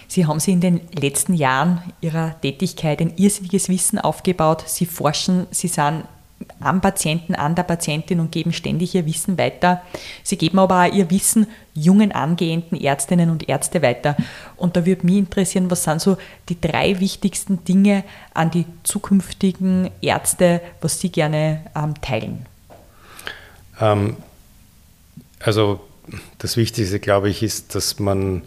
Sie 0.08 0.26
haben 0.26 0.40
sich 0.40 0.56
in 0.56 0.62
den 0.62 0.82
letzten 1.00 1.36
Jahren 1.36 1.84
Ihrer 2.02 2.40
Tätigkeit 2.42 3.00
ein 3.00 3.14
irrsinniges 3.18 3.70
Wissen 3.70 4.00
aufgebaut. 4.00 4.64
Sie 4.66 4.88
forschen, 4.88 5.46
Sie 5.52 5.68
sind 5.68 6.04
am 6.60 6.82
Patienten, 6.82 7.36
an 7.36 7.56
der 7.56 7.64
Patientin 7.64 8.20
und 8.20 8.32
geben 8.32 8.54
ständig 8.54 8.96
ihr 8.96 9.06
Wissen 9.06 9.38
weiter. 9.38 9.82
Sie 10.24 10.38
geben 10.38 10.60
aber 10.60 10.84
auch 10.86 10.94
ihr 10.94 11.10
Wissen 11.10 11.48
jungen 11.74 12.12
angehenden 12.12 12.80
Ärztinnen 12.80 13.30
und 13.30 13.48
Ärzte 13.48 13.82
weiter. 13.82 14.16
Und 14.58 14.76
da 14.76 14.86
würde 14.86 15.06
mich 15.06 15.18
interessieren, 15.18 15.72
was 15.72 15.84
sind 15.84 16.02
so 16.02 16.18
die 16.50 16.60
drei 16.60 17.00
wichtigsten 17.00 17.64
Dinge 17.64 18.04
an 18.34 18.52
die 18.52 18.66
zukünftigen 18.84 19.90
Ärzte, 20.02 20.62
was 20.82 21.00
Sie 21.00 21.12
gerne 21.12 21.62
ähm, 21.76 21.94
teilen? 22.02 22.46
Ähm, 23.80 24.18
also 25.40 25.80
das 26.38 26.58
Wichtigste, 26.58 27.00
glaube 27.00 27.30
ich, 27.30 27.44
ist, 27.44 27.76
dass 27.76 28.00
man 28.00 28.44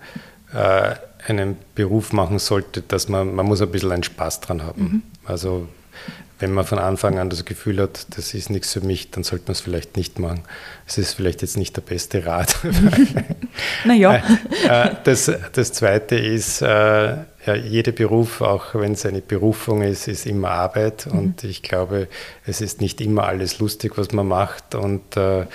äh, 0.53 0.95
einen 1.27 1.57
Beruf 1.75 2.13
machen 2.13 2.39
sollte, 2.39 2.83
dass 2.83 3.09
man, 3.09 3.35
man 3.35 3.47
muss 3.47 3.63
ein 3.63 3.71
bisschen 3.71 3.93
einen 3.93 4.03
Spaß 4.03 4.41
dran 4.41 4.63
haben. 4.63 4.83
Mhm. 4.83 5.03
Also 5.25 5.69
wenn 6.43 6.53
man 6.53 6.65
von 6.65 6.81
Anfang 6.81 7.21
an 7.21 7.31
das 7.31 7.45
Gefühl 7.45 7.81
hat, 7.81 8.17
das 8.17 8.35
ist 8.35 8.51
nichts 8.51 8.73
für 8.73 8.81
mich, 8.81 9.13
dann 9.13 9.23
sollte 9.23 9.45
man 9.47 9.53
es 9.53 9.61
vielleicht 9.61 9.97
nicht 9.97 10.19
machen. 10.19 10.43
Es 10.89 10.99
ist 10.99 11.15
vielleicht 11.15 11.41
jetzt 11.41 11.57
nicht 11.57 11.77
der 11.77 11.83
beste 11.83 12.27
Rat. 12.27 12.57
naja. 13.85 14.21
Äh, 14.69 14.89
äh, 14.89 14.91
das, 15.05 15.31
das 15.53 15.73
Zweite 15.73 16.17
ist, 16.17 16.61
äh, 16.61 16.67
ja, 16.67 17.55
jeder 17.55 17.93
Beruf, 17.93 18.41
auch 18.41 18.75
wenn 18.75 18.93
es 18.93 19.07
eine 19.07 19.21
Berufung 19.21 19.83
ist, 19.83 20.09
ist 20.09 20.27
immer 20.27 20.51
Arbeit. 20.51 21.07
Mhm. 21.07 21.19
Und 21.19 21.45
ich 21.45 21.63
glaube, 21.63 22.09
es 22.45 22.61
ist 22.61 22.81
nicht 22.81 23.01
immer 23.01 23.23
alles 23.25 23.61
lustig, 23.61 23.97
was 23.97 24.11
man 24.11 24.27
macht. 24.27 24.75
Und 24.75 25.17
äh, 25.17 25.47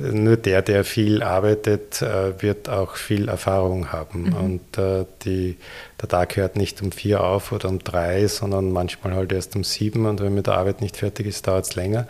nur 0.00 0.36
der, 0.36 0.62
der 0.62 0.84
viel 0.84 1.22
arbeitet, 1.22 2.02
äh, 2.02 2.40
wird 2.42 2.68
auch 2.68 2.96
viel 2.96 3.28
Erfahrung 3.28 3.92
haben. 3.92 4.24
Mhm. 4.24 4.34
Und 4.34 4.78
äh, 4.78 5.04
die, 5.24 5.56
der 6.00 6.08
Tag 6.08 6.36
hört 6.36 6.56
nicht 6.56 6.80
um 6.82 6.92
vier 6.92 7.22
auf 7.22 7.52
oder 7.52 7.68
um 7.68 7.78
drei, 7.78 8.26
sondern 8.26 8.72
manchmal 8.72 9.14
halt 9.14 9.32
erst 9.32 9.56
um 9.56 9.64
sieben. 9.64 10.06
Und 10.06 10.20
wenn 10.20 10.26
man 10.26 10.34
mit 10.34 10.46
der 10.46 10.54
Arbeit 10.54 10.80
nicht 10.80 10.96
fertig 10.96 11.26
ist, 11.26 11.46
dauert 11.46 11.66
es 11.66 11.74
länger. 11.74 12.06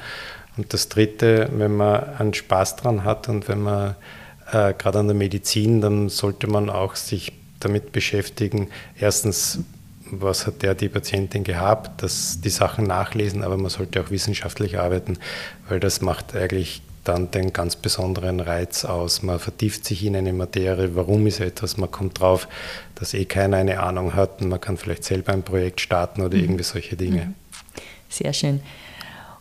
Und 0.57 0.73
das 0.73 0.89
Dritte, 0.89 1.49
wenn 1.53 1.77
man 1.77 2.17
einen 2.19 2.35
Spaß 2.35 2.77
dran 2.77 3.05
hat 3.05 3.29
und 3.29 3.49
wenn 3.49 3.63
man 3.63 3.97
äh, 4.53 4.75
gerade 4.75 4.99
an 4.99 5.07
der 5.07 5.17
Medizin, 5.17 5.81
dann 5.81 6.09
sollte 6.09 6.47
man 6.47 6.71
auch 6.71 6.97
sich 6.97 7.33
damit 7.61 7.93
beschäftigen. 7.93 8.69
Erstens, 8.99 9.61
was 10.13 10.47
hat 10.47 10.63
der 10.63 10.75
die 10.75 10.89
Patientin 10.89 11.45
gehabt, 11.45 12.03
dass 12.03 12.41
die 12.41 12.51
Sachen 12.51 12.87
nachlesen, 12.87 13.43
aber 13.43 13.57
man 13.57 13.71
sollte 13.71 14.01
auch 14.01 14.11
wissenschaftlich 14.11 14.79
arbeiten, 14.79 15.19
weil 15.69 15.81
das 15.81 16.01
macht 16.01 16.35
eigentlich 16.35 16.83
dann 17.05 17.31
den 17.31 17.53
ganz 17.53 17.77
besonderen 17.77 18.41
Reiz 18.41 18.85
aus. 18.85 19.23
Man 19.23 19.39
vertieft 19.39 19.85
sich 19.85 20.05
in 20.05 20.17
eine 20.17 20.33
Materie, 20.33 20.95
warum 20.95 21.27
ist 21.27 21.41
etwas, 21.41 21.77
man 21.77 21.91
kommt 21.91 22.21
drauf, 22.21 22.47
dass 22.95 23.15
eh 23.15 23.25
keiner 23.25 23.57
eine 23.57 23.81
Ahnung 23.81 24.15
hat 24.15 24.43
und 24.43 24.49
man 24.49 24.61
kann 24.61 24.77
vielleicht 24.77 25.05
selber 25.05 25.33
ein 25.33 25.43
Projekt 25.43 25.81
starten 25.81 26.21
oder 26.21 26.37
mhm. 26.37 26.45
irgendwie 26.45 26.65
solche 26.65 26.97
Dinge. 26.97 27.27
Mhm. 27.27 27.35
Sehr 28.09 28.33
schön. 28.33 28.61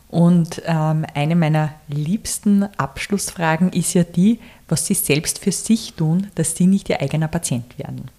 Und 0.10 0.64
ähm, 0.66 1.06
eine 1.14 1.36
meiner 1.36 1.74
liebsten 1.88 2.64
Abschlussfragen 2.78 3.72
ist 3.74 3.94
ja 3.94 4.04
die, 4.04 4.40
was 4.68 4.88
Sie 4.88 4.96
selbst 4.96 5.40
für 5.40 5.52
sich 5.52 5.94
tun, 5.94 6.28
dass 6.36 6.56
Sie 6.56 6.66
nicht 6.66 6.90
Ihr 6.90 7.02
eigener 7.02 7.28
Patient 7.28 7.78
werden. 7.78 8.10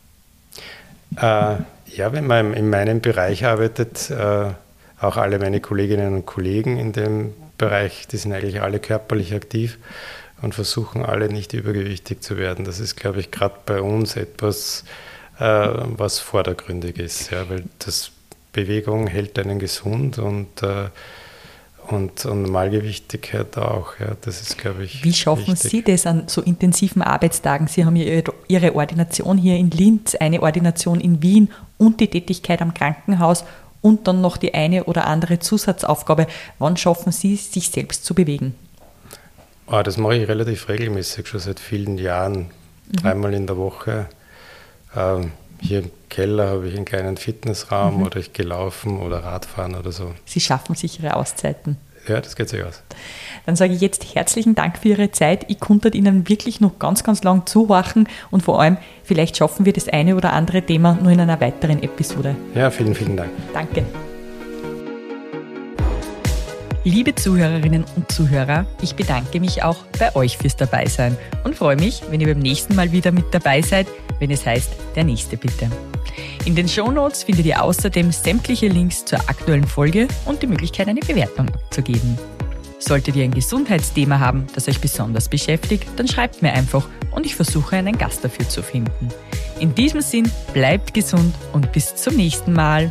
Äh, 1.16 1.56
ja, 1.94 2.12
wenn 2.12 2.26
man 2.26 2.54
in 2.54 2.70
meinem 2.70 3.00
Bereich 3.00 3.44
arbeitet, 3.44 4.10
äh, 4.10 4.50
auch 5.00 5.16
alle 5.16 5.38
meine 5.38 5.60
Kolleginnen 5.60 6.14
und 6.14 6.26
Kollegen 6.26 6.78
in 6.78 6.92
dem 6.92 7.32
Bereich, 7.58 8.06
die 8.08 8.16
sind 8.16 8.32
eigentlich 8.32 8.60
alle 8.60 8.78
körperlich 8.78 9.34
aktiv 9.34 9.78
und 10.42 10.54
versuchen 10.54 11.04
alle 11.04 11.28
nicht 11.28 11.52
übergewichtig 11.52 12.22
zu 12.22 12.36
werden. 12.36 12.64
Das 12.64 12.80
ist, 12.80 12.96
glaube 12.96 13.20
ich, 13.20 13.30
gerade 13.30 13.54
bei 13.66 13.80
uns 13.80 14.16
etwas, 14.16 14.84
äh, 15.38 15.42
was 15.44 16.18
vordergründig 16.18 16.98
ist, 16.98 17.30
ja, 17.30 17.48
weil 17.48 17.64
das 17.78 18.12
Bewegung 18.52 19.06
hält 19.06 19.38
einen 19.38 19.58
gesund 19.58 20.18
und 20.18 20.62
äh, 20.62 20.88
und, 21.92 22.24
und 22.24 22.50
Malgewichtigkeit 22.50 23.56
auch. 23.58 23.98
Ja, 23.98 24.16
das 24.20 24.40
ist, 24.40 24.58
glaube 24.58 24.84
ich. 24.84 25.04
Wie 25.04 25.12
schaffen 25.12 25.52
wichtig. 25.52 25.70
Sie 25.70 25.82
das 25.82 26.06
an 26.06 26.24
so 26.26 26.42
intensiven 26.42 27.02
Arbeitstagen? 27.02 27.66
Sie 27.66 27.84
haben 27.84 27.96
ja 27.96 28.22
Ihre 28.48 28.74
Ordination 28.74 29.38
hier 29.38 29.56
in 29.56 29.70
Linz, 29.70 30.14
eine 30.14 30.42
Ordination 30.42 31.00
in 31.00 31.22
Wien 31.22 31.50
und 31.78 32.00
die 32.00 32.08
Tätigkeit 32.08 32.62
am 32.62 32.74
Krankenhaus 32.74 33.44
und 33.80 34.06
dann 34.06 34.20
noch 34.20 34.36
die 34.36 34.54
eine 34.54 34.84
oder 34.84 35.06
andere 35.06 35.38
Zusatzaufgabe. 35.38 36.26
Wann 36.58 36.76
schaffen 36.76 37.12
Sie, 37.12 37.36
sich 37.36 37.70
selbst 37.70 38.04
zu 38.04 38.14
bewegen? 38.14 38.54
Oh, 39.66 39.82
das 39.82 39.96
mache 39.96 40.16
ich 40.16 40.28
relativ 40.28 40.68
regelmäßig, 40.68 41.28
schon 41.28 41.40
seit 41.40 41.60
vielen 41.60 41.96
Jahren, 41.96 42.50
mhm. 42.88 42.96
dreimal 43.02 43.34
in 43.34 43.46
der 43.46 43.56
Woche. 43.56 44.06
Ähm, 44.96 45.32
hier 45.60 45.80
im 45.80 45.90
Keller 46.08 46.48
habe 46.48 46.68
ich 46.68 46.76
einen 46.76 46.84
kleinen 46.84 47.16
Fitnessraum 47.16 47.98
mhm. 47.98 48.02
oder 48.02 48.18
ich 48.18 48.32
gelaufen 48.32 49.00
oder 49.00 49.24
Radfahren 49.24 49.74
oder 49.74 49.92
so. 49.92 50.12
Sie 50.24 50.40
schaffen 50.40 50.74
sich 50.74 51.00
Ihre 51.00 51.16
Auszeiten. 51.16 51.76
Ja, 52.08 52.20
das 52.20 52.34
geht 52.34 52.48
sich 52.48 52.64
aus. 52.64 52.82
Dann 53.46 53.56
sage 53.56 53.74
ich 53.74 53.80
jetzt 53.80 54.14
herzlichen 54.14 54.54
Dank 54.54 54.78
für 54.78 54.88
Ihre 54.88 55.10
Zeit. 55.12 55.44
Ich 55.48 55.60
konnte 55.60 55.88
Ihnen 55.90 56.28
wirklich 56.28 56.60
noch 56.60 56.78
ganz, 56.78 57.04
ganz 57.04 57.22
lang 57.22 57.46
zuwachen 57.46 58.08
und 58.30 58.42
vor 58.42 58.60
allem, 58.60 58.78
vielleicht 59.04 59.36
schaffen 59.36 59.66
wir 59.66 59.72
das 59.72 59.88
eine 59.88 60.16
oder 60.16 60.32
andere 60.32 60.62
Thema 60.62 60.98
nur 61.00 61.12
in 61.12 61.20
einer 61.20 61.40
weiteren 61.40 61.82
Episode. 61.82 62.36
Ja, 62.54 62.70
vielen, 62.70 62.94
vielen 62.94 63.16
Dank. 63.16 63.30
Danke. 63.52 63.84
Liebe 66.82 67.14
Zuhörerinnen 67.14 67.84
und 67.94 68.10
Zuhörer, 68.10 68.64
ich 68.80 68.94
bedanke 68.94 69.38
mich 69.38 69.62
auch 69.62 69.84
bei 69.98 70.16
euch 70.16 70.38
fürs 70.38 70.56
Dabeisein 70.56 71.14
und 71.44 71.54
freue 71.54 71.76
mich, 71.76 72.02
wenn 72.08 72.22
ihr 72.22 72.28
beim 72.28 72.38
nächsten 72.38 72.74
Mal 72.74 72.90
wieder 72.90 73.12
mit 73.12 73.26
dabei 73.32 73.60
seid, 73.60 73.86
wenn 74.18 74.30
es 74.30 74.46
heißt, 74.46 74.70
der 74.96 75.04
nächste 75.04 75.36
bitte. 75.36 75.70
In 76.46 76.54
den 76.54 76.66
Shownotes 76.66 77.24
findet 77.24 77.44
ihr 77.44 77.62
außerdem 77.62 78.10
sämtliche 78.10 78.68
Links 78.68 79.04
zur 79.04 79.18
aktuellen 79.28 79.66
Folge 79.66 80.08
und 80.24 80.40
die 80.40 80.46
Möglichkeit, 80.46 80.88
eine 80.88 81.00
Bewertung 81.00 81.50
abzugeben. 81.50 82.18
Solltet 82.78 83.14
ihr 83.14 83.24
ein 83.24 83.34
Gesundheitsthema 83.34 84.18
haben, 84.18 84.46
das 84.54 84.66
euch 84.66 84.80
besonders 84.80 85.28
beschäftigt, 85.28 85.86
dann 85.96 86.08
schreibt 86.08 86.40
mir 86.40 86.54
einfach 86.54 86.88
und 87.10 87.26
ich 87.26 87.36
versuche 87.36 87.76
einen 87.76 87.98
Gast 87.98 88.24
dafür 88.24 88.48
zu 88.48 88.62
finden. 88.62 89.08
In 89.58 89.74
diesem 89.74 90.00
Sinn, 90.00 90.30
bleibt 90.54 90.94
gesund 90.94 91.34
und 91.52 91.72
bis 91.72 91.94
zum 91.94 92.16
nächsten 92.16 92.54
Mal. 92.54 92.90